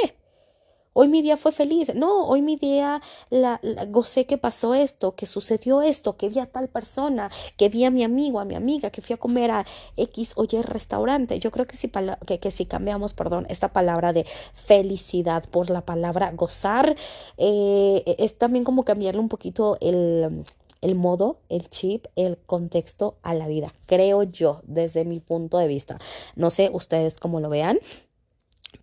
Hoy 0.95 1.07
mi 1.07 1.23
día 1.23 1.38
fue 1.38 1.51
feliz. 1.51 1.93
No, 1.95 2.27
hoy 2.27 2.41
mi 2.41 2.55
día 2.55 3.01
la, 3.31 3.59
gocé 3.88 4.25
que 4.25 4.38
pasó 4.38 4.75
esto, 4.75 5.15
que 5.15 5.25
sucedió 5.25 5.81
esto, 5.81 6.17
que 6.17 6.29
vi 6.29 6.39
a 6.39 6.45
tal 6.45 6.69
persona, 6.69 7.31
que 7.57 7.69
vi 7.69 7.83
a 7.86 7.91
mi 7.91 8.03
amigo, 8.03 8.39
a 8.39 8.45
mi 8.45 8.53
amiga, 8.53 8.91
que 8.91 9.01
fui 9.01 9.13
a 9.13 9.17
comer 9.17 9.49
a 9.49 9.65
X 9.97 10.33
o 10.36 10.43
Y 10.43 10.62
restaurante. 10.62 11.39
Yo 11.39 11.49
creo 11.51 11.65
que 11.65 11.75
si, 11.75 11.89
que, 11.89 12.51
si 12.51 12.65
cambiamos, 12.67 13.13
perdón, 13.13 13.47
esta 13.49 13.73
palabra 13.73 14.13
de 14.13 14.25
felicidad 14.53 15.43
por 15.49 15.71
la 15.71 15.81
palabra 15.81 16.31
gozar, 16.33 16.95
eh, 17.38 18.15
es 18.19 18.38
también 18.38 18.63
como 18.63 18.86
cambiarle 18.86 19.19
un 19.19 19.29
poquito 19.29 19.77
el, 19.81 20.45
el 20.83 20.95
modo, 20.95 21.39
el 21.49 21.69
chip, 21.69 22.07
el 22.15 22.37
contexto 22.37 23.17
a 23.23 23.33
la 23.33 23.47
vida. 23.47 23.73
Creo 23.87 24.23
yo, 24.23 24.61
desde 24.65 25.05
mi 25.05 25.19
punto 25.21 25.57
de 25.57 25.67
vista. 25.67 25.97
No 26.35 26.49
sé 26.49 26.69
ustedes 26.71 27.17
cómo 27.17 27.39
lo 27.39 27.49
vean, 27.49 27.79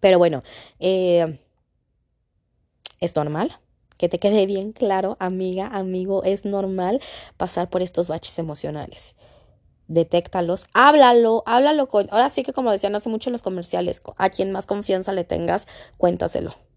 pero 0.01 0.19
bueno, 0.19 0.43
eh, 0.79 1.39
es 3.01 3.15
normal. 3.15 3.53
Que 3.99 4.09
te 4.09 4.19
quede 4.19 4.47
bien 4.47 4.73
claro, 4.73 5.19
amiga, 5.21 5.67
amigo, 5.67 6.25
es 6.25 6.47
normal 6.47 7.03
pasar 7.37 7.69
por 7.69 7.83
estos 7.83 8.09
baches 8.09 8.39
emocionales. 8.39 9.15
Detéctalos, 9.89 10.67
háblalo, 10.73 11.43
háblalo 11.45 11.87
con, 11.89 12.09
ahora 12.11 12.31
sí 12.31 12.43
que 12.43 12.55
como 12.55 12.73
decían 12.73 12.95
hace 12.95 13.11
mucho 13.11 13.29
en 13.29 13.33
los 13.33 13.43
comerciales, 13.43 14.01
a 14.17 14.31
quien 14.31 14.53
más 14.53 14.67
confianza 14.67 15.13
le 15.13 15.25
tengas, 15.25 15.69
cuéntaselo 15.99 16.70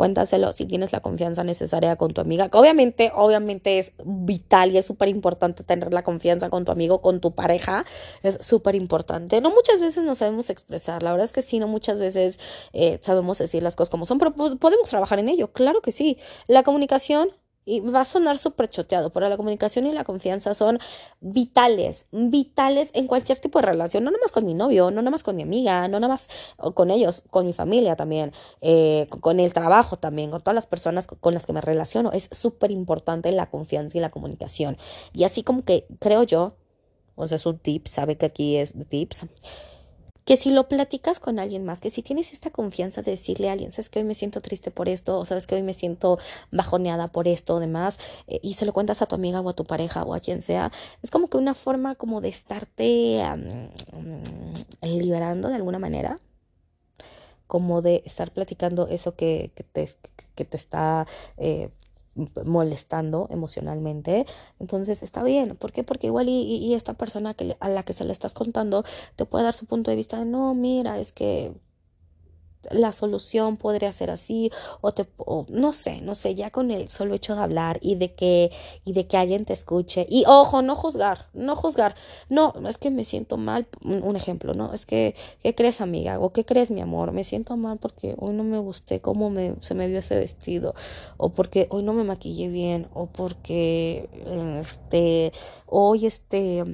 cuéntaselo 0.00 0.50
si 0.52 0.64
tienes 0.64 0.92
la 0.92 1.00
confianza 1.00 1.44
necesaria 1.44 1.94
con 1.96 2.14
tu 2.14 2.22
amiga, 2.22 2.48
que 2.48 2.56
obviamente, 2.56 3.12
obviamente 3.14 3.78
es 3.78 3.92
vital 4.02 4.70
y 4.70 4.78
es 4.78 4.86
súper 4.86 5.10
importante 5.10 5.62
tener 5.62 5.92
la 5.92 6.02
confianza 6.02 6.48
con 6.48 6.64
tu 6.64 6.72
amigo, 6.72 7.02
con 7.02 7.20
tu 7.20 7.34
pareja, 7.34 7.84
es 8.22 8.38
súper 8.40 8.76
importante. 8.76 9.42
No 9.42 9.50
muchas 9.50 9.78
veces 9.78 10.02
nos 10.02 10.16
sabemos 10.16 10.48
expresar, 10.48 11.02
la 11.02 11.10
verdad 11.10 11.26
es 11.26 11.32
que 11.32 11.42
sí, 11.42 11.58
no 11.58 11.68
muchas 11.68 11.98
veces 11.98 12.40
eh, 12.72 12.98
sabemos 13.02 13.36
decir 13.36 13.62
las 13.62 13.76
cosas 13.76 13.90
como 13.90 14.06
son, 14.06 14.16
pero 14.16 14.32
podemos 14.32 14.88
trabajar 14.88 15.18
en 15.18 15.28
ello, 15.28 15.52
claro 15.52 15.82
que 15.82 15.92
sí. 15.92 16.16
La 16.46 16.62
comunicación 16.62 17.32
y 17.64 17.80
va 17.80 18.00
a 18.00 18.04
sonar 18.04 18.38
súper 18.38 18.68
choteado, 18.70 19.10
pero 19.10 19.28
la 19.28 19.36
comunicación 19.36 19.86
y 19.86 19.92
la 19.92 20.04
confianza 20.04 20.54
son 20.54 20.78
vitales, 21.20 22.06
vitales 22.10 22.90
en 22.94 23.06
cualquier 23.06 23.38
tipo 23.38 23.60
de 23.60 23.66
relación, 23.66 24.04
no 24.04 24.10
nada 24.10 24.22
más 24.22 24.32
con 24.32 24.46
mi 24.46 24.54
novio, 24.54 24.90
no 24.90 25.02
nada 25.02 25.10
más 25.10 25.22
con 25.22 25.36
mi 25.36 25.42
amiga, 25.42 25.86
no 25.88 26.00
nada 26.00 26.12
más 26.12 26.28
con 26.74 26.90
ellos, 26.90 27.22
con 27.30 27.46
mi 27.46 27.52
familia 27.52 27.96
también, 27.96 28.32
eh, 28.60 29.06
con 29.20 29.40
el 29.40 29.52
trabajo 29.52 29.96
también, 29.98 30.30
con 30.30 30.40
todas 30.40 30.54
las 30.54 30.66
personas 30.66 31.06
con 31.06 31.34
las 31.34 31.46
que 31.46 31.52
me 31.52 31.60
relaciono. 31.60 32.12
Es 32.12 32.28
súper 32.32 32.70
importante 32.70 33.30
la 33.32 33.50
confianza 33.50 33.98
y 33.98 34.00
la 34.00 34.10
comunicación. 34.10 34.78
Y 35.12 35.24
así 35.24 35.42
como 35.42 35.64
que 35.64 35.86
creo 35.98 36.22
yo, 36.22 36.54
o 37.14 37.26
sea, 37.26 37.36
es 37.36 37.46
un 37.46 37.58
tip, 37.58 37.86
sabe 37.86 38.16
que 38.16 38.26
aquí 38.26 38.56
es 38.56 38.72
tips 38.88 39.26
que 40.24 40.36
si 40.36 40.50
lo 40.50 40.68
platicas 40.68 41.20
con 41.20 41.38
alguien 41.38 41.64
más, 41.64 41.80
que 41.80 41.90
si 41.90 42.02
tienes 42.02 42.32
esta 42.32 42.50
confianza 42.50 43.02
de 43.02 43.12
decirle 43.12 43.48
a 43.48 43.52
alguien, 43.52 43.72
sabes 43.72 43.90
que 43.90 44.00
hoy 44.00 44.04
me 44.04 44.14
siento 44.14 44.40
triste 44.40 44.70
por 44.70 44.88
esto, 44.88 45.18
o 45.18 45.24
sabes 45.24 45.46
que 45.46 45.54
hoy 45.54 45.62
me 45.62 45.74
siento 45.74 46.18
bajoneada 46.50 47.08
por 47.08 47.28
esto 47.28 47.56
o 47.56 47.60
demás, 47.60 47.98
eh, 48.26 48.40
y 48.42 48.54
se 48.54 48.66
lo 48.66 48.72
cuentas 48.72 49.02
a 49.02 49.06
tu 49.06 49.14
amiga 49.14 49.40
o 49.40 49.48
a 49.48 49.54
tu 49.54 49.64
pareja 49.64 50.04
o 50.04 50.14
a 50.14 50.20
quien 50.20 50.42
sea, 50.42 50.72
es 51.02 51.10
como 51.10 51.28
que 51.28 51.36
una 51.36 51.54
forma 51.54 51.94
como 51.94 52.20
de 52.20 52.28
estarte 52.28 53.22
liberando 54.82 55.48
de 55.48 55.54
alguna 55.54 55.78
manera 55.78 56.18
como 57.50 57.82
de 57.82 58.04
estar 58.06 58.30
platicando 58.32 58.86
eso 58.86 59.16
que, 59.16 59.50
te, 59.72 59.88
que 60.36 60.44
te 60.44 60.56
está 60.56 61.08
eh, 61.36 61.70
molestando 62.44 63.28
emocionalmente, 63.30 64.26
entonces 64.58 65.02
está 65.02 65.22
bien. 65.22 65.56
¿Por 65.56 65.72
qué? 65.72 65.84
Porque 65.84 66.08
igual 66.08 66.28
y, 66.28 66.74
esta 66.74 66.94
persona 66.94 67.34
que, 67.34 67.56
a 67.60 67.68
la 67.68 67.82
que 67.82 67.92
se 67.92 68.04
le 68.04 68.12
estás 68.12 68.34
contando 68.34 68.84
te 69.16 69.26
puede 69.26 69.44
dar 69.44 69.54
su 69.54 69.66
punto 69.66 69.90
de 69.90 69.96
vista 69.96 70.18
de 70.18 70.24
no, 70.26 70.54
mira, 70.54 70.98
es 70.98 71.12
que 71.12 71.52
la 72.70 72.92
solución 72.92 73.56
podría 73.56 73.90
ser 73.92 74.10
así 74.10 74.50
o 74.80 74.92
te 74.92 75.06
no 75.48 75.72
sé, 75.72 76.00
no 76.02 76.14
sé, 76.14 76.34
ya 76.34 76.50
con 76.50 76.70
el 76.70 76.88
solo 76.88 77.14
hecho 77.14 77.34
de 77.34 77.42
hablar 77.42 77.78
y 77.82 77.94
de 77.94 78.14
que 78.14 78.50
y 78.84 78.92
de 78.92 79.06
que 79.06 79.16
alguien 79.16 79.44
te 79.44 79.52
escuche 79.52 80.06
y 80.08 80.24
ojo, 80.26 80.62
no 80.62 80.76
juzgar, 80.76 81.28
no 81.32 81.56
juzgar. 81.56 81.94
No, 82.28 82.54
es 82.68 82.78
que 82.78 82.90
me 82.90 83.04
siento 83.04 83.36
mal, 83.36 83.66
un, 83.82 84.16
ejemplo, 84.16 84.54
¿no? 84.54 84.72
Es 84.72 84.86
que 84.86 85.14
¿qué 85.42 85.54
crees, 85.54 85.80
amiga? 85.80 86.18
o 86.20 86.32
¿qué 86.32 86.44
crees, 86.44 86.70
mi 86.70 86.80
amor? 86.80 87.12
Me 87.12 87.24
siento 87.24 87.56
mal 87.56 87.78
porque 87.78 88.14
hoy 88.18 88.34
no 88.34 88.44
me 88.44 88.58
gusté 88.58 89.00
cómo 89.00 89.30
me 89.30 89.54
se 89.60 89.74
me 89.74 89.86
vio 89.88 90.00
ese 90.00 90.16
vestido 90.16 90.74
o 91.16 91.30
porque 91.30 91.66
hoy 91.70 91.82
no 91.82 91.92
me 91.92 92.04
maquillé 92.04 92.48
bien 92.48 92.88
o 92.94 93.06
porque 93.06 94.08
este 94.60 95.32
hoy 95.66 96.06
este 96.06 96.64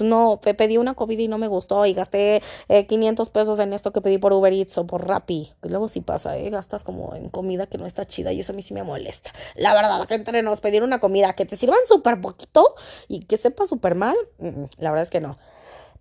no, 0.00 0.40
pedí 0.40 0.76
una 0.76 0.94
comida 0.94 1.22
y 1.22 1.28
no 1.28 1.38
me 1.38 1.48
gustó 1.48 1.84
y 1.86 1.94
gasté 1.94 2.42
500 2.88 3.28
eh, 3.28 3.30
pesos 3.30 3.58
en 3.58 3.72
esto 3.72 3.92
que 3.92 4.00
pedí 4.00 4.18
por 4.18 4.32
Uber 4.32 4.52
Eats 4.52 4.78
o 4.78 4.86
por 4.86 5.06
Rappi. 5.06 5.52
Luego 5.62 5.88
sí 5.88 6.00
pasa, 6.00 6.36
¿eh? 6.38 6.50
gastas 6.50 6.84
como 6.84 7.14
en 7.14 7.28
comida 7.28 7.66
que 7.66 7.78
no 7.78 7.86
está 7.86 8.04
chida 8.04 8.32
y 8.32 8.40
eso 8.40 8.52
a 8.52 8.56
mí 8.56 8.62
sí 8.62 8.74
me 8.74 8.82
molesta. 8.82 9.32
La 9.56 9.74
verdad, 9.74 10.06
que 10.06 10.14
entre 10.14 10.42
nos 10.42 10.60
pedir 10.60 10.82
una 10.82 11.00
comida 11.00 11.34
que 11.34 11.44
te 11.44 11.56
sirvan 11.56 11.78
súper 11.86 12.20
poquito 12.20 12.74
y 13.08 13.20
que 13.20 13.36
sepa 13.36 13.66
súper 13.66 13.94
mal, 13.94 14.16
la 14.38 14.90
verdad 14.90 15.02
es 15.02 15.10
que 15.10 15.20
no. 15.20 15.38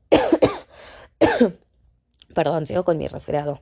Perdón, 2.34 2.67
sigo 2.67 2.84
con 2.84 2.97
mi 2.97 3.08
resfriado. 3.08 3.62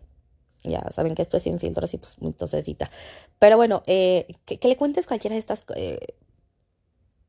Ya 0.63 0.81
saben 0.91 1.15
que 1.15 1.21
esto 1.21 1.37
es 1.37 1.43
sin 1.43 1.59
filtros 1.59 1.93
y 1.93 1.97
pues 1.97 2.19
muy 2.21 2.33
tosecita. 2.33 2.89
Pero 3.39 3.57
bueno, 3.57 3.83
eh, 3.85 4.35
que, 4.45 4.59
le 4.67 4.75
cuentes 4.75 5.07
cualquiera 5.07 5.35
de 5.35 5.39
estas 5.39 5.63
eh, 5.75 6.15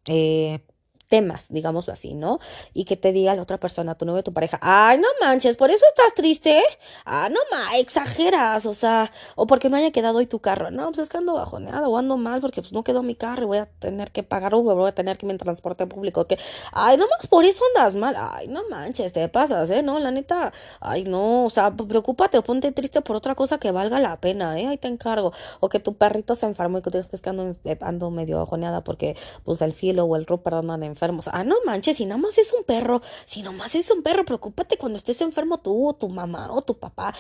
eh 0.07 0.61
temas, 1.09 1.47
digámoslo 1.51 1.93
así, 1.93 2.15
¿no? 2.15 2.39
Y 2.75 2.85
que 2.85 2.97
te 2.97 3.13
diga 3.13 3.35
la 3.35 3.43
otra 3.43 3.59
persona, 3.59 3.95
tu 3.97 4.05
novio, 4.05 4.23
tu 4.23 4.33
pareja, 4.33 4.59
ay, 4.61 4.99
no 4.99 5.09
manches, 5.21 5.57
por 5.57 5.71
eso 5.71 5.85
estás 5.89 6.15
triste, 6.15 6.63
ah, 7.05 7.29
no 7.31 7.41
ma, 7.51 7.79
exageras, 7.79 8.67
o 8.67 8.75
sea, 8.75 9.11
o 9.37 9.47
porque 9.47 9.69
no 9.69 9.77
haya 9.77 9.93
quedado 9.93 10.19
hoy 10.19 10.27
tu 10.27 10.41
carro, 10.41 10.71
no, 10.71 10.87
pues 10.87 10.99
es 11.01 11.09
que 11.09 11.19
ando 11.19 11.35
bajoneado 11.35 11.89
o 11.91 11.97
ando 11.97 12.17
mal 12.17 12.41
porque 12.41 12.61
pues 12.63 12.73
no 12.73 12.83
quedó 12.85 13.03
mi 13.03 13.15
carro 13.15 13.45
y 13.45 13.47
voy 13.47 13.59
a 13.59 13.67
tener 13.67 14.11
que 14.13 14.23
pagar 14.23 14.55
Uber, 14.55 14.77
voy 14.77 14.89
a 14.89 14.95
tener 14.95 15.17
que 15.17 15.27
irme 15.27 15.33
en 15.35 15.39
transporte 15.39 15.87
público, 15.87 16.27
que, 16.27 16.39
ay, 16.73 16.97
no 16.97 17.07
más 17.09 17.27
por 17.27 17.45
eso 17.45 17.63
andas 17.75 17.97
mal, 17.97 18.15
ay, 18.19 18.49
no 18.49 18.63
manches, 18.69 19.13
te 19.13 19.29
pasas, 19.29 19.71
¿eh? 19.71 19.83
No, 19.83 19.99
la 19.99 20.11
neta, 20.11 20.53
ay, 20.81 21.05
no, 21.05 21.45
o 21.45 21.51
sea, 21.51 21.75
preocúpate 21.75 22.39
o 22.39 22.43
ponte 22.43 22.73
triste 22.73 23.01
por 23.03 23.17
otra 23.17 23.35
cosa 23.35 23.59
que 23.59 23.71
valga 23.71 24.01
la 24.01 24.21
pena, 24.21 24.59
¿eh? 24.59 24.67
Ahí 24.67 24.79
te 24.79 24.89
encargo, 24.89 25.33
o 25.61 25.69
que 25.69 25.81
tu 25.81 25.95
perrito 25.97 26.35
se 26.35 26.47
enfermó 26.47 26.79
y 26.79 26.83
que 26.83 26.91
tú 26.91 26.97
que 26.97 27.17
es 27.17 27.23
que 27.23 27.31
ando, 27.31 27.55
ando 27.81 28.11
medio 28.11 28.39
bajoneada 28.39 28.83
porque, 28.83 29.17
pues, 29.45 29.63
el 29.63 29.73
filo 29.73 30.05
o 30.05 30.17
el 30.17 30.27
Rupert 30.27 30.57
andan 30.57 30.83
Ah, 31.33 31.45
no 31.45 31.57
manches, 31.65 31.97
si 31.97 32.07
nada 32.07 32.21
más 32.21 32.39
es 32.39 32.53
un 32.53 32.65
perro, 32.65 33.03
si 33.25 33.43
nada 33.43 33.57
más 33.57 33.75
es 33.75 33.91
un 33.91 34.03
perro, 34.03 34.25
preocúpate 34.25 34.77
cuando 34.79 34.99
estés 34.99 35.21
enfermo 35.21 35.59
tú, 35.59 35.89
o 35.89 35.95
tu 35.95 36.09
mamá, 36.09 36.53
o 36.53 36.63
tu 36.63 36.79
papá. 36.79 37.15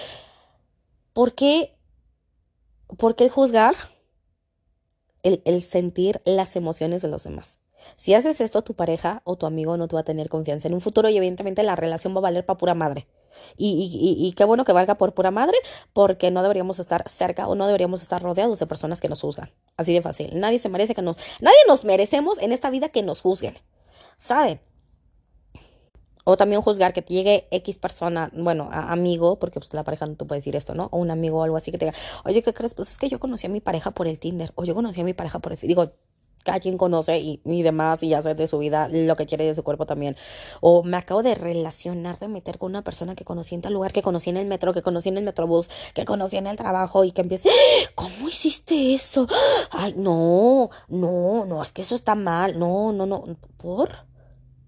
¿Por 1.12 1.34
qué? 1.34 1.76
¿Por 2.98 3.16
qué 3.16 3.28
juzgar 3.28 3.74
el, 5.22 5.42
el 5.44 5.62
sentir 5.62 6.22
las 6.24 6.56
emociones 6.56 7.02
de 7.02 7.08
los 7.08 7.24
demás? 7.24 7.58
Si 7.96 8.14
haces 8.14 8.40
esto, 8.40 8.62
tu 8.62 8.74
pareja 8.74 9.22
o 9.24 9.36
tu 9.36 9.46
amigo 9.46 9.76
no 9.76 9.88
te 9.88 9.94
va 9.94 10.00
a 10.00 10.04
tener 10.04 10.28
confianza 10.28 10.68
en 10.68 10.74
un 10.74 10.80
futuro 10.80 11.08
y 11.08 11.16
evidentemente 11.16 11.62
la 11.62 11.76
relación 11.76 12.14
va 12.14 12.18
a 12.18 12.22
valer 12.22 12.44
para 12.44 12.58
pura 12.58 12.74
madre. 12.74 13.06
Y, 13.56 13.68
y, 13.68 14.26
y, 14.26 14.32
qué 14.32 14.44
bueno 14.44 14.64
que 14.64 14.72
valga 14.72 14.96
por 14.96 15.14
pura 15.14 15.30
madre, 15.30 15.56
porque 15.92 16.30
no 16.30 16.42
deberíamos 16.42 16.78
estar 16.78 17.08
cerca 17.08 17.48
o 17.48 17.54
no 17.54 17.66
deberíamos 17.66 18.02
estar 18.02 18.22
rodeados 18.22 18.58
de 18.58 18.66
personas 18.66 19.00
que 19.00 19.08
nos 19.08 19.20
juzgan. 19.20 19.50
Así 19.76 19.92
de 19.92 20.02
fácil. 20.02 20.38
Nadie 20.38 20.58
se 20.58 20.68
merece 20.68 20.94
que 20.94 21.02
nos, 21.02 21.16
nadie 21.40 21.58
nos 21.66 21.84
merecemos 21.84 22.38
en 22.38 22.52
esta 22.52 22.70
vida 22.70 22.88
que 22.90 23.02
nos 23.02 23.20
juzguen. 23.20 23.54
¿sabe? 24.16 24.60
O 26.24 26.36
también 26.36 26.60
juzgar 26.60 26.92
que 26.92 27.02
te 27.02 27.14
llegue 27.14 27.46
X 27.52 27.78
persona, 27.78 28.30
bueno, 28.34 28.68
amigo, 28.72 29.38
porque 29.38 29.60
pues 29.60 29.72
la 29.74 29.84
pareja 29.84 30.06
no 30.06 30.16
te 30.16 30.24
puede 30.24 30.40
decir 30.40 30.56
esto, 30.56 30.74
¿no? 30.74 30.88
O 30.90 30.98
un 30.98 31.12
amigo 31.12 31.38
o 31.38 31.42
algo 31.44 31.56
así 31.56 31.70
que 31.70 31.78
te 31.78 31.84
diga, 31.86 31.96
oye, 32.24 32.42
¿qué 32.42 32.52
crees? 32.52 32.74
Pues 32.74 32.90
es 32.90 32.98
que 32.98 33.08
yo 33.08 33.20
conocí 33.20 33.46
a 33.46 33.50
mi 33.50 33.60
pareja 33.60 33.92
por 33.92 34.08
el 34.08 34.18
Tinder, 34.18 34.50
o 34.56 34.64
yo 34.64 34.74
conocí 34.74 35.00
a 35.00 35.04
mi 35.04 35.14
pareja 35.14 35.38
por 35.38 35.52
el... 35.52 35.58
Digo, 35.60 35.92
cada 36.46 36.60
quien 36.60 36.78
conoce 36.78 37.18
y, 37.18 37.40
y, 37.44 37.62
demás 37.62 38.02
y 38.02 38.14
sé 38.22 38.34
de 38.34 38.46
su 38.46 38.58
vida 38.58 38.88
lo 38.88 39.16
que 39.16 39.26
quiere 39.26 39.44
de 39.44 39.54
su 39.54 39.64
cuerpo 39.64 39.84
también. 39.84 40.16
O 40.60 40.84
me 40.84 40.96
acabo 40.96 41.22
de 41.24 41.34
relacionar, 41.34 42.18
de 42.20 42.28
meter 42.28 42.56
con 42.56 42.70
una 42.70 42.82
persona 42.82 43.16
que 43.16 43.24
conocí 43.24 43.56
en 43.56 43.62
tal 43.62 43.74
lugar, 43.74 43.92
que 43.92 44.00
conocí 44.00 44.30
en 44.30 44.36
el 44.36 44.46
metro, 44.46 44.72
que 44.72 44.80
conocí 44.80 45.08
en 45.08 45.18
el 45.18 45.24
metrobús, 45.24 45.68
que 45.92 46.04
conocí 46.04 46.36
en 46.36 46.46
el 46.46 46.56
trabajo 46.56 47.04
y 47.04 47.10
que 47.10 47.22
empiece, 47.22 47.50
¿cómo 47.96 48.28
hiciste 48.28 48.94
eso? 48.94 49.26
Ay, 49.70 49.94
no, 49.96 50.70
no, 50.88 51.44
no, 51.44 51.62
es 51.62 51.72
que 51.72 51.82
eso 51.82 51.96
está 51.96 52.14
mal, 52.14 52.58
no, 52.58 52.92
no, 52.92 53.06
no, 53.06 53.24
¿por? 53.56 54.06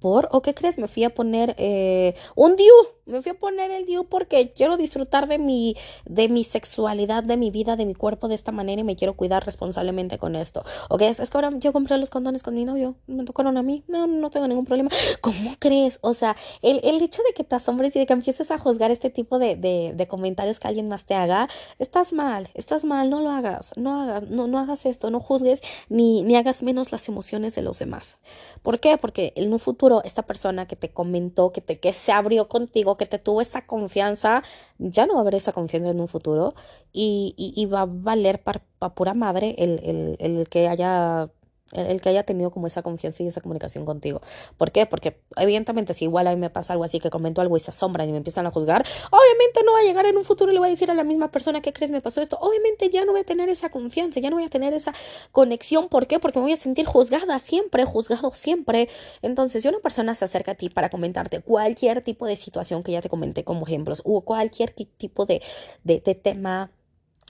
¿Por? 0.00 0.28
¿O 0.32 0.42
qué 0.42 0.54
crees? 0.54 0.78
Me 0.78 0.88
fui 0.88 1.04
a 1.04 1.14
poner 1.14 1.54
eh, 1.58 2.14
un 2.34 2.56
DIU, 2.56 2.72
Me 3.08 3.22
fui 3.22 3.32
a 3.32 3.34
poner 3.34 3.70
el 3.70 3.86
DIU 3.86 4.04
porque 4.04 4.52
quiero 4.52 4.76
disfrutar 4.76 5.26
de 5.28 5.38
mi, 5.38 5.76
de 6.04 6.28
mi 6.28 6.44
sexualidad, 6.44 7.24
de 7.24 7.36
mi 7.36 7.50
vida, 7.50 7.76
de 7.76 7.86
mi 7.86 7.94
cuerpo 7.94 8.28
de 8.28 8.34
esta 8.34 8.52
manera 8.52 8.80
y 8.80 8.84
me 8.84 8.96
quiero 8.96 9.14
cuidar 9.14 9.44
responsablemente 9.46 10.18
con 10.18 10.36
esto. 10.36 10.62
¿Ok? 10.90 11.02
Es, 11.02 11.18
es 11.18 11.30
que 11.30 11.38
ahora 11.38 11.50
yo 11.58 11.72
compré 11.72 11.96
los 11.96 12.10
condones 12.10 12.42
con 12.42 12.54
mi 12.54 12.64
novio. 12.64 12.96
Me 13.06 13.24
tocaron 13.24 13.56
a 13.56 13.62
mí. 13.62 13.82
No, 13.88 14.06
no 14.06 14.30
tengo 14.30 14.46
ningún 14.46 14.66
problema. 14.66 14.90
¿Cómo 15.20 15.54
crees? 15.58 15.98
O 16.02 16.12
sea, 16.14 16.36
el, 16.62 16.80
el 16.84 17.00
hecho 17.02 17.22
de 17.26 17.32
que 17.34 17.44
te 17.44 17.56
asombres 17.56 17.96
y 17.96 17.98
de 17.98 18.06
que 18.06 18.12
empieces 18.12 18.50
a 18.50 18.58
juzgar 18.58 18.90
este 18.90 19.10
tipo 19.10 19.38
de, 19.38 19.56
de, 19.56 19.92
de 19.94 20.06
comentarios 20.06 20.60
que 20.60 20.68
alguien 20.68 20.88
más 20.88 21.04
te 21.04 21.14
haga, 21.14 21.48
estás 21.78 22.12
mal, 22.12 22.48
estás 22.54 22.84
mal, 22.84 23.08
no 23.08 23.20
lo 23.20 23.30
hagas, 23.30 23.72
no 23.76 24.02
hagas, 24.02 24.28
no, 24.28 24.46
no 24.46 24.58
hagas 24.58 24.84
esto, 24.84 25.10
no 25.10 25.20
juzgues 25.20 25.62
ni, 25.88 26.22
ni 26.22 26.36
hagas 26.36 26.62
menos 26.62 26.92
las 26.92 27.08
emociones 27.08 27.54
de 27.54 27.62
los 27.62 27.78
demás. 27.78 28.18
¿Por 28.62 28.80
qué? 28.80 28.98
Porque 28.98 29.32
en 29.36 29.52
un 29.52 29.58
futuro 29.58 30.02
esta 30.04 30.22
persona 30.22 30.66
que 30.66 30.76
te 30.76 30.90
comentó, 30.90 31.52
que, 31.52 31.60
te, 31.60 31.78
que 31.78 31.92
se 31.92 32.12
abrió 32.12 32.48
contigo, 32.48 32.97
que 32.98 33.06
te 33.06 33.18
tuvo 33.18 33.40
esa 33.40 33.66
confianza, 33.66 34.42
ya 34.78 35.06
no 35.06 35.14
va 35.14 35.20
a 35.20 35.22
haber 35.22 35.36
esa 35.36 35.52
confianza 35.52 35.90
en 35.90 36.00
un 36.00 36.08
futuro 36.08 36.54
y, 36.92 37.66
va 37.72 37.82
a 37.82 37.86
valer 37.88 38.42
para 38.42 38.60
pura 38.94 39.14
madre 39.14 39.54
el 39.58 40.48
que 40.50 40.68
haya 40.68 41.30
el, 41.72 42.00
que 42.00 42.08
haya 42.08 42.22
tenido 42.22 42.50
como 42.50 42.66
esa 42.66 42.82
confianza 42.82 43.22
y 43.22 43.26
esa 43.26 43.40
comunicación 43.40 43.84
contigo. 43.84 44.20
¿Por 44.56 44.72
qué? 44.72 44.86
Porque 44.86 45.20
evidentemente 45.36 45.94
si 45.94 46.04
igual 46.04 46.26
a 46.26 46.30
mí 46.34 46.40
me 46.40 46.50
pasa 46.50 46.72
algo 46.72 46.84
así 46.84 47.00
que 47.00 47.10
comento 47.10 47.40
algo 47.40 47.56
y 47.56 47.60
se 47.60 47.70
asombran 47.70 48.08
y 48.08 48.12
me 48.12 48.18
empiezan 48.18 48.46
a 48.46 48.50
juzgar, 48.50 48.84
obviamente 49.10 49.62
no 49.64 49.72
va 49.72 49.80
a 49.80 49.82
llegar 49.82 50.06
en 50.06 50.16
un 50.16 50.24
futuro 50.24 50.50
y 50.50 50.54
le 50.54 50.60
voy 50.60 50.68
a 50.68 50.70
decir 50.70 50.90
a 50.90 50.94
la 50.94 51.04
misma 51.04 51.30
persona 51.30 51.60
que 51.60 51.72
crees 51.72 51.90
me 51.90 52.00
pasó 52.00 52.20
esto. 52.20 52.38
Obviamente 52.40 52.90
ya 52.90 53.04
no 53.04 53.12
voy 53.12 53.20
a 53.20 53.24
tener 53.24 53.48
esa 53.48 53.70
confianza, 53.70 54.20
ya 54.20 54.30
no 54.30 54.36
voy 54.36 54.44
a 54.44 54.48
tener 54.48 54.72
esa 54.72 54.92
conexión. 55.32 55.88
¿Por 55.88 56.06
qué? 56.06 56.18
Porque 56.18 56.38
me 56.38 56.44
voy 56.44 56.52
a 56.52 56.56
sentir 56.56 56.86
juzgada 56.86 57.38
siempre, 57.38 57.84
juzgado 57.84 58.30
siempre. 58.32 58.88
Entonces, 59.22 59.62
si 59.62 59.68
una 59.68 59.78
persona 59.78 60.14
se 60.14 60.24
acerca 60.24 60.52
a 60.52 60.54
ti 60.54 60.68
para 60.68 60.90
comentarte 60.90 61.40
cualquier 61.40 62.02
tipo 62.02 62.26
de 62.26 62.36
situación 62.36 62.82
que 62.82 62.92
ya 62.92 63.00
te 63.00 63.08
comenté 63.08 63.44
como 63.44 63.66
ejemplos 63.66 64.02
o 64.04 64.22
cualquier 64.22 64.70
tipo 64.72 65.26
de, 65.26 65.42
de, 65.84 66.00
de 66.00 66.14
tema 66.14 66.70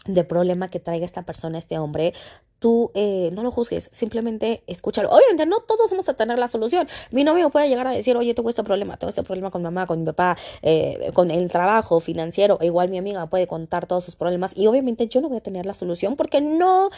de 0.07 0.25
problema 0.25 0.71
que 0.71 0.81
traiga 0.81 1.05
esta 1.05 1.23
persona, 1.23 1.59
este 1.59 1.79
hombre, 1.79 2.15
tú 2.59 2.91
eh, 2.95 3.31
no 3.33 3.43
lo 3.43 3.51
juzgues, 3.51 3.89
simplemente 3.93 4.63
escúchalo. 4.67 5.11
Obviamente 5.11 5.47
no 5.47 5.61
todos 5.61 5.91
vamos 5.91 6.09
a 6.09 6.15
tener 6.15 6.39
la 6.39 6.49
solución. 6.49 6.89
Mi 7.11 7.25
novio 7.25 7.51
puede 7.51 7.69
llegar 7.69 7.87
a 7.87 7.93
decir, 7.93 8.17
oye, 8.17 8.35
tengo 8.35 8.49
este 8.49 8.65
problema, 8.65 8.97
tengo 8.97 9.11
este 9.11 9.23
problema 9.23 9.51
con 9.51 9.63
mamá, 9.63 9.87
con 9.87 10.01
mi 10.01 10.07
papá, 10.07 10.37
eh, 10.63 11.11
con 11.15 11.31
el 11.31 11.51
trabajo 11.51 12.01
financiero. 12.01 12.59
igual 12.61 12.89
mi 12.89 12.99
amiga 12.99 13.27
puede 13.27 13.47
contar 13.47 13.87
todos 13.87 14.05
sus 14.05 14.17
problemas 14.17 14.57
y 14.57 14.67
obviamente 14.67 15.09
yo 15.09 15.21
no 15.21 15.29
voy 15.29 15.39
a 15.39 15.41
tener 15.41 15.67
la 15.67 15.75
solución 15.75 16.17
porque 16.17 16.41
no 16.41 16.91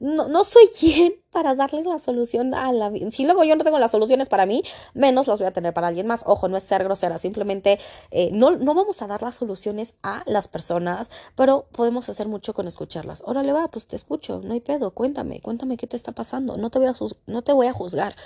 no, 0.00 0.28
no 0.28 0.44
soy 0.44 0.68
quien 0.78 1.14
para 1.30 1.54
darle 1.54 1.82
la 1.84 1.98
solución 1.98 2.54
a 2.54 2.72
la 2.72 2.88
vida. 2.88 3.10
Si 3.10 3.24
luego 3.24 3.44
yo 3.44 3.54
no 3.54 3.62
tengo 3.62 3.78
las 3.78 3.90
soluciones 3.90 4.28
para 4.28 4.46
mí, 4.46 4.62
menos 4.94 5.26
las 5.26 5.38
voy 5.38 5.46
a 5.46 5.52
tener 5.52 5.74
para 5.74 5.88
alguien 5.88 6.06
más. 6.06 6.22
Ojo, 6.26 6.48
no 6.48 6.56
es 6.56 6.64
ser 6.64 6.82
grosera, 6.84 7.18
simplemente 7.18 7.78
eh, 8.10 8.30
no, 8.32 8.52
no 8.52 8.74
vamos 8.74 9.02
a 9.02 9.06
dar 9.06 9.22
las 9.22 9.34
soluciones 9.36 9.94
a 10.02 10.22
las 10.26 10.48
personas, 10.48 11.10
pero 11.36 11.66
podemos 11.72 12.08
hacer 12.08 12.28
mucho 12.28 12.54
con 12.54 12.66
escucharlas. 12.66 13.22
Órale, 13.26 13.52
va, 13.52 13.68
pues 13.68 13.86
te 13.86 13.96
escucho, 13.96 14.40
no 14.42 14.54
hay 14.54 14.60
pedo, 14.60 14.92
cuéntame, 14.92 15.07
cuéntame 15.42 15.76
qué 15.76 15.86
te 15.86 15.96
está 15.96 16.12
pasando. 16.12 16.56
No 16.56 16.70
te 16.70 16.78
voy 16.78 16.88
a, 16.88 16.94
no 17.26 17.42
te 17.42 17.52
voy 17.52 17.66
a 17.66 17.72
juzgar 17.72 18.16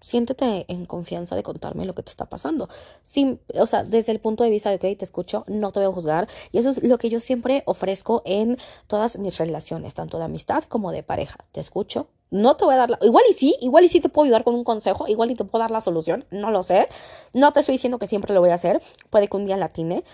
siéntete 0.00 0.64
en 0.68 0.86
confianza 0.86 1.36
de 1.36 1.42
contarme 1.42 1.84
lo 1.84 1.94
que 1.94 2.02
te 2.02 2.10
está 2.10 2.26
pasando. 2.26 2.68
Sin, 3.02 3.40
o 3.54 3.66
sea, 3.66 3.84
desde 3.84 4.12
el 4.12 4.20
punto 4.20 4.44
de 4.44 4.50
vista 4.50 4.70
de 4.70 4.78
que 4.78 4.94
te 4.96 5.04
escucho, 5.04 5.44
no 5.46 5.70
te 5.70 5.80
voy 5.80 5.88
a 5.88 5.92
juzgar. 5.92 6.28
Y 6.52 6.58
eso 6.58 6.70
es 6.70 6.82
lo 6.82 6.98
que 6.98 7.10
yo 7.10 7.20
siempre 7.20 7.62
ofrezco 7.66 8.22
en 8.24 8.58
todas 8.86 9.18
mis 9.18 9.38
relaciones, 9.38 9.94
tanto 9.94 10.18
de 10.18 10.24
amistad 10.24 10.64
como 10.64 10.92
de 10.92 11.02
pareja. 11.02 11.38
Te 11.52 11.60
escucho. 11.60 12.08
No 12.30 12.56
te 12.56 12.64
voy 12.64 12.74
a 12.74 12.78
dar 12.78 12.90
la... 12.90 12.98
Igual 13.02 13.24
y 13.28 13.32
sí, 13.32 13.56
igual 13.60 13.84
y 13.84 13.88
sí 13.88 14.00
te 14.00 14.08
puedo 14.08 14.24
ayudar 14.24 14.44
con 14.44 14.54
un 14.54 14.62
consejo, 14.62 15.08
igual 15.08 15.32
y 15.32 15.34
te 15.34 15.44
puedo 15.44 15.62
dar 15.62 15.72
la 15.72 15.80
solución, 15.80 16.24
no 16.30 16.52
lo 16.52 16.62
sé. 16.62 16.88
No 17.32 17.52
te 17.52 17.58
estoy 17.58 17.72
diciendo 17.72 17.98
que 17.98 18.06
siempre 18.06 18.32
lo 18.32 18.40
voy 18.40 18.50
a 18.50 18.54
hacer, 18.54 18.80
puede 19.10 19.26
que 19.26 19.36
un 19.36 19.44
día 19.44 19.56
la 19.56 19.66
atine, 19.66 20.04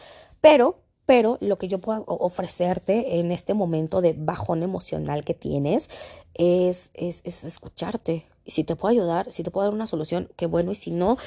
pero 0.40 0.78
pero 1.06 1.38
lo 1.40 1.56
que 1.56 1.68
yo 1.68 1.78
puedo 1.78 2.04
ofrecerte 2.06 3.18
en 3.18 3.32
este 3.32 3.54
momento 3.54 4.00
de 4.00 4.12
bajón 4.12 4.62
emocional 4.62 5.24
que 5.24 5.34
tienes 5.34 5.88
es, 6.34 6.90
es, 6.94 7.22
es 7.24 7.44
escucharte, 7.44 8.26
y 8.46 8.52
si 8.52 8.64
te 8.64 8.76
puedo 8.76 8.92
ayudar, 8.92 9.30
si 9.32 9.42
te 9.42 9.50
puedo 9.50 9.66
dar 9.66 9.74
una 9.74 9.86
solución, 9.86 10.30
qué 10.36 10.46
bueno. 10.46 10.70
Y 10.70 10.76
si 10.76 10.92
no, 10.92 11.18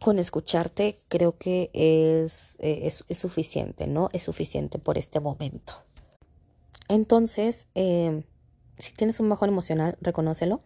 con 0.00 0.18
escucharte 0.18 1.02
creo 1.08 1.36
que 1.36 1.70
es, 1.74 2.56
eh, 2.60 2.90
es, 3.08 3.18
suficiente, 3.18 3.86
¿no? 3.86 4.08
Es 4.12 4.22
suficiente 4.22 4.78
por 4.78 4.96
este 4.96 5.20
momento. 5.20 5.74
Entonces, 6.88 7.66
em, 7.74 8.24
si 8.78 8.92
tienes 8.94 9.20
un 9.20 9.28
bajón 9.28 9.50
emocional, 9.50 9.96
reconócelo. 10.00 10.62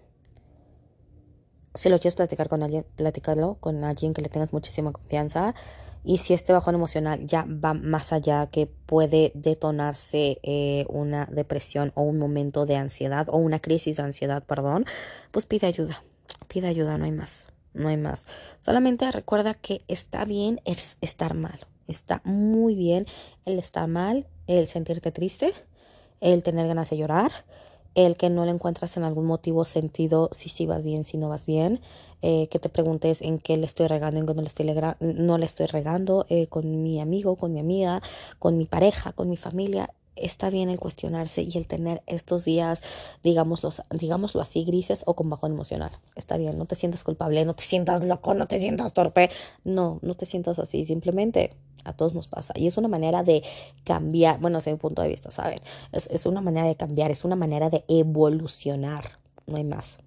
Si 1.74 1.88
lo 1.88 1.98
quieres 1.98 2.14
platicar 2.14 2.48
con 2.48 2.62
alguien, 2.62 2.86
platícalo 2.94 3.56
con 3.58 3.82
alguien 3.82 4.14
que 4.14 4.22
le 4.22 4.28
tengas 4.28 4.52
muchísima 4.52 4.92
confianza. 4.92 5.56
Y 6.04 6.18
si 6.18 6.34
este 6.34 6.52
bajón 6.52 6.74
emocional 6.74 7.24
ya 7.26 7.46
va 7.48 7.72
más 7.72 8.12
allá, 8.12 8.48
que 8.48 8.66
puede 8.66 9.32
detonarse 9.34 10.38
eh, 10.42 10.84
una 10.90 11.26
depresión 11.26 11.92
o 11.94 12.02
un 12.02 12.18
momento 12.18 12.66
de 12.66 12.76
ansiedad 12.76 13.28
o 13.30 13.38
una 13.38 13.60
crisis 13.60 13.96
de 13.96 14.02
ansiedad, 14.02 14.44
perdón, 14.44 14.84
pues 15.30 15.46
pide 15.46 15.66
ayuda. 15.66 16.04
Pide 16.46 16.68
ayuda, 16.68 16.98
no 16.98 17.06
hay 17.06 17.12
más. 17.12 17.46
No 17.72 17.88
hay 17.88 17.96
más. 17.96 18.26
Solamente 18.60 19.10
recuerda 19.10 19.54
que 19.54 19.82
está 19.88 20.24
bien 20.24 20.60
es 20.66 20.98
estar 21.00 21.34
mal. 21.34 21.66
Está 21.88 22.20
muy 22.24 22.74
bien 22.74 23.06
el 23.46 23.58
estar 23.58 23.88
mal, 23.88 24.26
el 24.46 24.68
sentirte 24.68 25.10
triste, 25.10 25.52
el 26.20 26.42
tener 26.42 26.68
ganas 26.68 26.90
de 26.90 26.98
llorar, 26.98 27.32
el 27.94 28.16
que 28.16 28.30
no 28.30 28.44
le 28.44 28.50
encuentras 28.50 28.96
en 28.96 29.04
algún 29.04 29.26
motivo 29.26 29.64
sentido 29.64 30.28
si 30.32 30.48
sí 30.48 30.66
vas 30.66 30.84
bien, 30.84 31.04
si 31.04 31.16
no 31.16 31.28
vas 31.28 31.46
bien, 31.46 31.80
eh, 32.26 32.48
que 32.48 32.58
te 32.58 32.70
preguntes 32.70 33.20
en 33.20 33.38
qué 33.38 33.58
le 33.58 33.66
estoy 33.66 33.86
regando, 33.86 34.18
en 34.18 34.24
qué 34.26 34.32
no 34.32 34.40
le 34.40 34.48
estoy, 34.48 34.74
no 35.00 35.36
le 35.36 35.44
estoy 35.44 35.66
regando, 35.66 36.24
eh, 36.30 36.46
con 36.46 36.82
mi 36.82 36.98
amigo, 36.98 37.36
con 37.36 37.52
mi 37.52 37.60
amiga, 37.60 38.00
con 38.38 38.56
mi 38.56 38.64
pareja, 38.64 39.12
con 39.12 39.28
mi 39.28 39.36
familia 39.36 39.90
está 40.16 40.48
bien 40.48 40.70
el 40.70 40.78
cuestionarse 40.78 41.42
y 41.42 41.58
el 41.58 41.66
tener 41.66 42.02
estos 42.06 42.44
días, 42.46 42.82
digámoslo, 43.22 43.70
digámoslo 43.90 44.40
así, 44.40 44.64
grises 44.64 45.02
o 45.04 45.14
con 45.14 45.28
bajón 45.28 45.52
emocional. 45.52 45.90
Está 46.14 46.38
bien, 46.38 46.56
no 46.56 46.64
te 46.64 46.76
sientas 46.76 47.04
culpable, 47.04 47.44
no 47.44 47.54
te 47.54 47.64
sientas 47.64 48.02
loco, 48.04 48.32
no 48.32 48.46
te 48.46 48.58
sientas 48.58 48.94
torpe. 48.94 49.28
No, 49.64 49.98
no 50.00 50.14
te 50.14 50.24
sientas 50.24 50.58
así. 50.58 50.86
Simplemente 50.86 51.50
a 51.84 51.92
todos 51.92 52.14
nos 52.14 52.28
pasa. 52.28 52.54
Y 52.56 52.68
es 52.68 52.76
una 52.76 52.88
manera 52.88 53.22
de 53.22 53.42
cambiar, 53.82 54.38
bueno, 54.40 54.58
desde 54.58 54.72
mi 54.72 54.78
punto 54.78 55.02
de 55.02 55.08
vista, 55.08 55.30
¿saben? 55.30 55.58
Es, 55.92 56.06
es 56.06 56.26
una 56.26 56.40
manera 56.40 56.68
de 56.68 56.76
cambiar, 56.76 57.10
es 57.10 57.24
una 57.24 57.36
manera 57.36 57.68
de 57.68 57.84
evolucionar. 57.88 59.18
No 59.46 59.56
hay 59.56 59.64
más. 59.64 59.98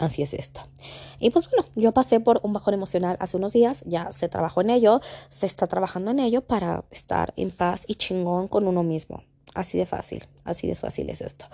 Así 0.00 0.22
es 0.22 0.32
esto. 0.32 0.62
Y 1.18 1.28
pues 1.28 1.48
bueno, 1.50 1.68
yo 1.76 1.92
pasé 1.92 2.20
por 2.20 2.40
un 2.42 2.54
bajón 2.54 2.72
emocional 2.72 3.18
hace 3.20 3.36
unos 3.36 3.52
días, 3.52 3.84
ya 3.86 4.10
se 4.12 4.30
trabajó 4.30 4.62
en 4.62 4.70
ello, 4.70 5.02
se 5.28 5.44
está 5.44 5.66
trabajando 5.66 6.10
en 6.10 6.20
ello 6.20 6.40
para 6.40 6.84
estar 6.90 7.34
en 7.36 7.50
paz 7.50 7.84
y 7.86 7.96
chingón 7.96 8.48
con 8.48 8.66
uno 8.66 8.82
mismo. 8.82 9.22
Así 9.54 9.76
de 9.76 9.84
fácil, 9.84 10.24
así 10.44 10.68
de 10.68 10.74
fácil 10.74 11.10
es 11.10 11.20
esto. 11.20 11.44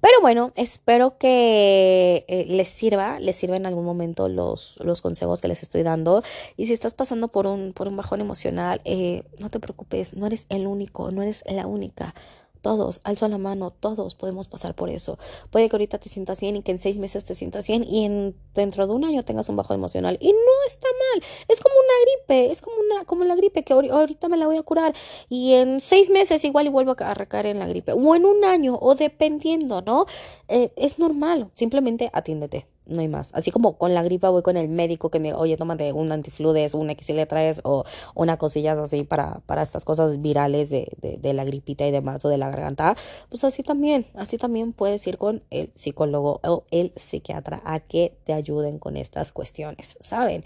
Pero 0.00 0.20
bueno, 0.20 0.52
espero 0.54 1.18
que 1.18 2.24
eh, 2.28 2.44
les 2.46 2.68
sirva, 2.68 3.18
les 3.18 3.34
sirva 3.36 3.56
en 3.56 3.66
algún 3.66 3.84
momento 3.84 4.28
los, 4.28 4.78
los 4.84 5.00
consejos 5.00 5.40
que 5.40 5.48
les 5.48 5.62
estoy 5.64 5.82
dando. 5.82 6.22
Y 6.56 6.66
si 6.66 6.74
estás 6.74 6.94
pasando 6.94 7.28
por 7.28 7.46
un, 7.46 7.72
por 7.72 7.88
un 7.88 7.96
bajón 7.96 8.20
emocional, 8.20 8.80
eh, 8.84 9.24
no 9.40 9.50
te 9.50 9.58
preocupes, 9.58 10.12
no 10.12 10.26
eres 10.26 10.46
el 10.50 10.68
único, 10.68 11.10
no 11.10 11.22
eres 11.22 11.42
la 11.48 11.66
única. 11.66 12.14
Todos, 12.62 13.00
alzo 13.04 13.28
la 13.28 13.38
mano, 13.38 13.70
todos 13.70 14.14
podemos 14.14 14.48
pasar 14.48 14.74
por 14.74 14.90
eso. 14.90 15.18
Puede 15.50 15.68
que 15.68 15.76
ahorita 15.76 15.98
te 15.98 16.08
sientas 16.08 16.40
bien 16.40 16.56
y 16.56 16.62
que 16.62 16.72
en 16.72 16.78
seis 16.78 16.98
meses 16.98 17.24
te 17.24 17.34
sientas 17.34 17.66
bien 17.66 17.84
y 17.84 18.04
en 18.04 18.34
dentro 18.54 18.86
de 18.86 18.92
un 18.92 19.04
año 19.04 19.24
tengas 19.24 19.48
un 19.48 19.56
bajo 19.56 19.74
emocional. 19.74 20.18
Y 20.20 20.32
no 20.32 20.66
está 20.66 20.88
mal. 20.88 21.24
Es 21.48 21.60
como 21.60 21.74
una 21.74 21.94
gripe, 22.02 22.52
es 22.52 22.60
como 22.60 22.76
una, 22.78 23.04
como 23.04 23.24
la 23.24 23.34
gripe 23.36 23.64
que 23.64 23.72
ahorita 23.72 24.28
me 24.28 24.36
la 24.36 24.46
voy 24.46 24.56
a 24.56 24.62
curar. 24.62 24.94
Y 25.28 25.54
en 25.54 25.80
seis 25.80 26.10
meses 26.10 26.44
igual 26.44 26.66
y 26.66 26.70
vuelvo 26.70 26.96
a 26.98 27.14
recaer 27.14 27.46
en 27.46 27.58
la 27.58 27.66
gripe. 27.66 27.92
O 27.92 28.14
en 28.14 28.24
un 28.24 28.44
año, 28.44 28.78
o 28.80 28.94
dependiendo, 28.94 29.82
¿no? 29.82 30.06
Eh, 30.48 30.72
es 30.76 30.98
normal. 30.98 31.50
Simplemente 31.54 32.10
atiéndete 32.12 32.66
no 32.88 33.00
hay 33.00 33.08
más. 33.08 33.30
Así 33.34 33.50
como 33.50 33.78
con 33.78 33.94
la 33.94 34.02
gripa 34.02 34.30
voy 34.30 34.42
con 34.42 34.56
el 34.56 34.68
médico 34.68 35.10
que 35.10 35.20
me, 35.20 35.34
oye, 35.34 35.56
tómate 35.56 35.92
un 35.92 36.10
antifludes, 36.10 36.74
le 37.08 37.26
traes 37.26 37.60
o 37.64 37.84
una 38.14 38.36
cosillas 38.36 38.78
así 38.78 39.04
para, 39.04 39.40
para 39.46 39.62
estas 39.62 39.84
cosas 39.84 40.20
virales 40.20 40.70
de, 40.70 40.90
de, 41.00 41.16
de, 41.16 41.32
la 41.32 41.44
gripita 41.44 41.86
y 41.86 41.90
demás 41.90 42.24
o 42.24 42.28
de 42.28 42.38
la 42.38 42.50
garganta, 42.50 42.96
pues 43.28 43.44
así 43.44 43.62
también, 43.62 44.06
así 44.14 44.38
también 44.38 44.72
puedes 44.72 45.06
ir 45.06 45.18
con 45.18 45.42
el 45.50 45.70
psicólogo 45.74 46.40
o 46.44 46.64
el 46.70 46.92
psiquiatra 46.96 47.60
a 47.64 47.80
que 47.80 48.18
te 48.24 48.32
ayuden 48.32 48.78
con 48.78 48.96
estas 48.96 49.32
cuestiones, 49.32 49.96
¿saben? 50.00 50.44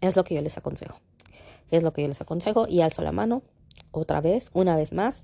Es 0.00 0.16
lo 0.16 0.24
que 0.24 0.34
yo 0.34 0.42
les 0.42 0.58
aconsejo. 0.58 0.98
Es 1.70 1.82
lo 1.82 1.92
que 1.92 2.02
yo 2.02 2.08
les 2.08 2.20
aconsejo 2.20 2.66
y 2.68 2.80
alzo 2.82 3.02
la 3.02 3.12
mano 3.12 3.42
otra 3.92 4.20
vez, 4.20 4.50
una 4.52 4.76
vez 4.76 4.92
más. 4.92 5.22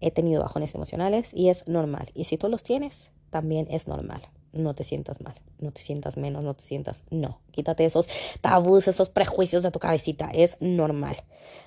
He 0.00 0.12
tenido 0.12 0.40
bajones 0.42 0.74
emocionales 0.74 1.34
y 1.34 1.48
es 1.48 1.66
normal. 1.66 2.10
Y 2.14 2.24
si 2.24 2.38
tú 2.38 2.48
los 2.48 2.62
tienes, 2.62 3.10
también 3.30 3.66
es 3.70 3.88
normal. 3.88 4.22
no 4.52 4.74
te 4.74 4.82
sientas 4.82 5.20
mal, 5.20 5.34
no 5.60 5.72
te 5.72 5.80
sientas 5.80 6.16
menos, 6.16 6.42
no 6.42 6.54
te 6.54 6.64
sientas, 6.64 7.02
no, 7.10 7.38
quítate 7.50 7.84
esos 7.84 8.08
tabús, 8.40 8.88
esos 8.88 9.10
prejuicios 9.10 9.62
de 9.62 9.70
tu 9.70 9.78
cabecita, 9.78 10.30
es 10.32 10.56
normal. 10.60 11.16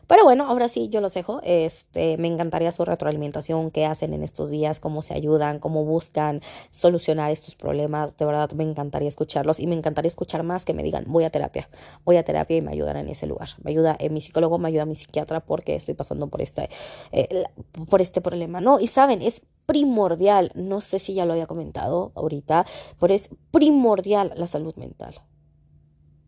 Pero 0.07 0.23
bueno, 0.23 0.45
ahora 0.47 0.67
sí, 0.67 0.89
yo 0.89 0.99
los 0.99 1.13
dejo, 1.13 1.39
este, 1.43 2.17
me 2.17 2.27
encantaría 2.27 2.71
su 2.71 2.83
retroalimentación, 2.83 3.71
qué 3.71 3.85
hacen 3.85 4.13
en 4.13 4.23
estos 4.23 4.49
días, 4.49 4.79
cómo 4.79 5.01
se 5.01 5.13
ayudan, 5.13 5.59
cómo 5.59 5.85
buscan 5.85 6.41
solucionar 6.69 7.31
estos 7.31 7.55
problemas, 7.55 8.17
de 8.17 8.25
verdad 8.25 8.51
me 8.51 8.63
encantaría 8.63 9.07
escucharlos 9.07 9.59
y 9.59 9.67
me 9.67 9.75
encantaría 9.75 10.07
escuchar 10.07 10.43
más 10.43 10.65
que 10.65 10.73
me 10.73 10.83
digan, 10.83 11.05
voy 11.07 11.23
a 11.23 11.29
terapia, 11.29 11.69
voy 12.03 12.17
a 12.17 12.23
terapia 12.23 12.57
y 12.57 12.61
me 12.61 12.71
ayudan 12.71 12.97
en 12.97 13.09
ese 13.09 13.27
lugar, 13.27 13.49
me 13.63 13.71
ayuda 13.71 13.95
eh, 13.99 14.09
mi 14.09 14.21
psicólogo, 14.21 14.57
me 14.57 14.67
ayuda 14.67 14.85
mi 14.85 14.95
psiquiatra 14.95 15.39
porque 15.39 15.75
estoy 15.75 15.93
pasando 15.93 16.27
por 16.27 16.41
este, 16.41 16.69
eh, 17.11 17.45
por 17.89 18.01
este 18.01 18.21
problema, 18.21 18.59
¿no? 18.59 18.79
Y 18.79 18.87
saben, 18.87 19.21
es 19.21 19.41
primordial, 19.65 20.51
no 20.55 20.81
sé 20.81 20.99
si 20.99 21.13
ya 21.13 21.25
lo 21.25 21.33
había 21.33 21.47
comentado 21.47 22.11
ahorita, 22.15 22.65
pero 22.99 23.13
es 23.13 23.29
primordial 23.51 24.33
la 24.35 24.47
salud 24.47 24.75
mental. 24.75 25.15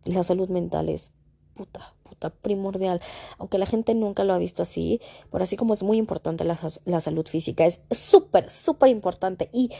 La 0.05 0.23
salud 0.23 0.49
mental 0.49 0.89
es 0.89 1.11
puta, 1.53 1.93
puta, 2.03 2.29
primordial. 2.29 3.01
Aunque 3.37 3.57
la 3.57 3.65
gente 3.65 3.95
nunca 3.95 4.23
lo 4.23 4.33
ha 4.33 4.37
visto 4.37 4.61
así, 4.61 5.01
por 5.29 5.41
así 5.41 5.55
como 5.55 5.73
es 5.73 5.83
muy 5.83 5.97
importante 5.97 6.43
la, 6.43 6.59
la 6.85 7.01
salud 7.01 7.25
física, 7.27 7.65
es 7.65 7.79
súper, 7.91 8.49
súper 8.49 8.89
importante. 8.89 9.49
Y 9.53 9.71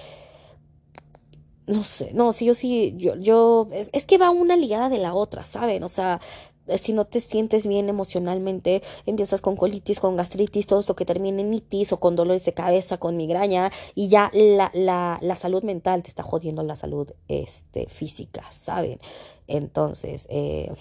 no 1.66 1.84
sé, 1.84 2.12
no, 2.13 2.32
sí, 2.34 2.46
yo 2.46 2.54
sí, 2.54 2.94
yo, 2.98 3.16
yo, 3.16 3.70
es, 3.72 3.89
es, 3.94 4.06
que 4.06 4.18
va 4.18 4.30
una 4.30 4.58
ligada 4.58 4.89
de 4.89 4.98
la 4.98 5.13
otra, 5.13 5.44
¿saben? 5.44 5.84
O 5.84 5.89
sea, 5.89 6.20
si 6.78 6.93
no 6.93 7.06
te 7.06 7.19
sientes 7.19 7.67
bien 7.67 7.89
emocionalmente, 7.89 8.82
empiezas 9.06 9.41
con 9.41 9.56
colitis, 9.56 9.99
con 9.99 10.15
gastritis, 10.15 10.67
todo 10.67 10.80
esto 10.80 10.95
que 10.95 11.06
termina 11.06 11.41
en 11.41 11.54
itis 11.54 11.91
o 11.91 11.99
con 11.99 12.15
dolores 12.15 12.45
de 12.45 12.54
cabeza, 12.54 12.97
con 12.97 13.17
migraña, 13.17 13.71
y 13.95 14.10
ya 14.10 14.32
la, 14.34 14.71
la, 14.73 15.17
la 15.21 15.36
salud 15.36 15.63
mental 15.63 16.04
te 16.04 16.10
está 16.10 16.23
jodiendo 16.23 16.63
la 16.63 16.76
salud 16.76 17.12
este, 17.28 17.88
física, 17.88 18.43
¿saben? 18.52 18.99
Entonces, 19.47 20.28
eh, 20.30 20.73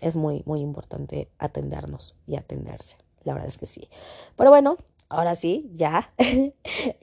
es 0.00 0.16
muy, 0.16 0.42
muy 0.46 0.60
importante 0.60 1.28
atendernos 1.38 2.14
y 2.26 2.36
atenderse. 2.36 2.96
La 3.24 3.32
verdad 3.32 3.48
es 3.48 3.58
que 3.58 3.66
sí. 3.66 3.88
Pero 4.36 4.50
bueno, 4.50 4.76
ahora 5.08 5.36
sí, 5.36 5.70
ya, 5.74 6.12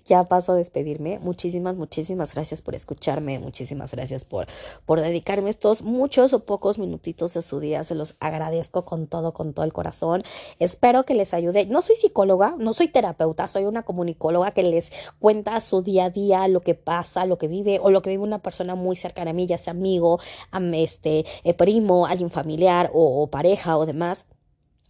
ya 0.06 0.24
paso 0.26 0.54
a 0.54 0.56
despedirme. 0.56 1.20
Muchísimas, 1.20 1.76
muchísimas 1.76 2.34
gracias 2.34 2.62
por 2.62 2.76
escucharme, 2.76 3.40
muchísimas 3.40 3.92
gracias 3.92 4.26
por, 4.26 4.48
por 4.86 5.02
dedicarme 5.02 5.50
estos 5.50 5.82
muchos 5.82 6.34
o 6.34 6.46
pocos 6.46 6.78
minutitos 6.78 7.34
de 7.34 7.42
su 7.42 7.60
día. 7.60 7.84
Se 7.84 7.96
los 7.96 8.16
agradezco 8.20 8.86
con 8.86 9.08
todo, 9.08 9.34
con 9.34 9.54
todo 9.54 9.66
el 9.66 9.74
corazón. 9.74 10.24
Espero 10.60 11.04
que 11.04 11.16
les 11.16 11.34
ayude. 11.34 11.66
No 11.66 11.82
soy 11.82 11.96
psicóloga, 11.96 12.56
no 12.58 12.74
soy 12.74 12.88
terapeuta, 12.88 13.48
soy 13.48 13.66
una 13.66 13.84
comunicóloga 13.84 14.52
que 14.52 14.64
les 14.64 14.92
cuenta 15.20 15.60
su 15.60 15.82
día 15.82 16.06
a 16.06 16.10
día, 16.10 16.48
lo 16.48 16.62
que 16.62 16.76
pasa, 16.76 17.26
lo 17.26 17.38
que 17.38 17.48
vive 17.48 17.80
o 17.82 17.90
lo 17.90 18.02
que 18.02 18.10
vive 18.10 18.24
una 18.24 18.40
persona 18.40 18.76
muy 18.76 18.96
cercana 18.96 19.32
a 19.32 19.34
mí, 19.34 19.48
ya 19.48 19.58
sea 19.58 19.72
amigo, 19.72 20.20
este, 20.74 21.26
eh, 21.44 21.54
primo, 21.54 22.06
alguien 22.06 22.30
familiar 22.30 22.92
o 22.94 23.28
pareja 23.28 23.78
o 23.78 23.86
demás 23.86 24.26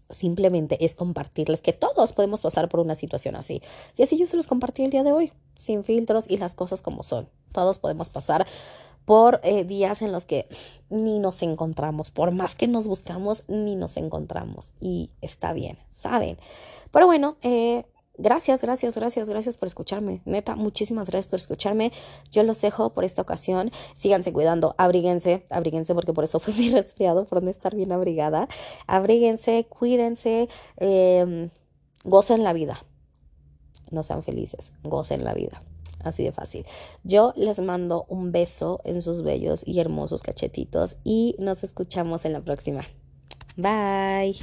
simplemente 0.09 0.83
es 0.85 0.95
compartirles 0.95 1.61
que 1.61 1.73
todos 1.73 2.13
podemos 2.13 2.41
pasar 2.41 2.69
por 2.69 2.79
una 2.79 2.95
situación 2.95 3.35
así. 3.35 3.61
Y 3.95 4.03
así 4.03 4.17
yo 4.17 4.27
se 4.27 4.37
los 4.37 4.47
compartí 4.47 4.83
el 4.83 4.91
día 4.91 5.03
de 5.03 5.11
hoy, 5.11 5.33
sin 5.55 5.83
filtros 5.83 6.25
y 6.29 6.37
las 6.37 6.55
cosas 6.55 6.81
como 6.81 7.03
son. 7.03 7.29
Todos 7.51 7.79
podemos 7.79 8.09
pasar 8.09 8.45
por 9.05 9.41
eh, 9.43 9.63
días 9.63 10.01
en 10.01 10.11
los 10.11 10.25
que 10.25 10.47
ni 10.89 11.19
nos 11.19 11.41
encontramos, 11.41 12.11
por 12.11 12.31
más 12.31 12.55
que 12.55 12.67
nos 12.67 12.87
buscamos, 12.87 13.43
ni 13.47 13.75
nos 13.75 13.97
encontramos. 13.97 14.73
Y 14.79 15.09
está 15.21 15.53
bien, 15.53 15.77
¿saben? 15.91 16.37
Pero 16.91 17.05
bueno, 17.05 17.37
eh, 17.41 17.85
Gracias, 18.15 18.62
gracias, 18.62 18.95
gracias, 18.95 19.28
gracias 19.28 19.58
por 19.58 19.67
escucharme. 19.67 20.21
Neta, 20.26 20.56
muchísimas 20.56 21.10
gracias 21.10 21.28
por 21.28 21.39
escucharme. 21.39 21.91
Yo 22.32 22.43
los 22.43 22.62
dejo 22.62 22.93
por 22.93 23.06
esta 23.06 23.23
ocasión. 23.23 23.71
Síganse 23.95 24.32
cuidando, 24.32 24.76
abríguense, 24.78 25.45
abríguense 25.49 25.95
porque 25.95 26.13
por 26.13 26.23
eso 26.23 26.39
fue 26.41 26.54
mi 26.54 26.69
resfriado, 26.69 27.26
por 27.26 27.41
no 27.41 27.49
estar 27.49 27.76
bien 27.76 27.91
abrigada. 27.91 28.47
Abríguense, 28.86 29.65
cuídense, 29.67 30.47
eh, 30.78 31.49
gocen 32.04 32.43
la 32.43 32.54
vida. 32.54 32.86
No 33.89 34.04
sean 34.04 34.23
felices, 34.23 34.71
gocen 34.84 35.23
la 35.23 35.34
vida. 35.34 35.58
Así 36.04 36.23
de 36.23 36.32
fácil. 36.32 36.65
Yo 37.04 37.34
les 37.36 37.60
mando 37.60 38.06
un 38.10 38.32
beso 38.32 38.82
en 38.84 39.02
sus 39.02 39.23
bellos 39.23 39.63
y 39.65 39.80
hermosos 39.80 40.21
cachetitos 40.21 40.97
y 41.04 41.36
nos 41.39 41.63
escuchamos 41.63 42.26
en 42.26 42.34
la 42.34 42.41
próxima. 42.41 42.86
Bye. 43.56 44.36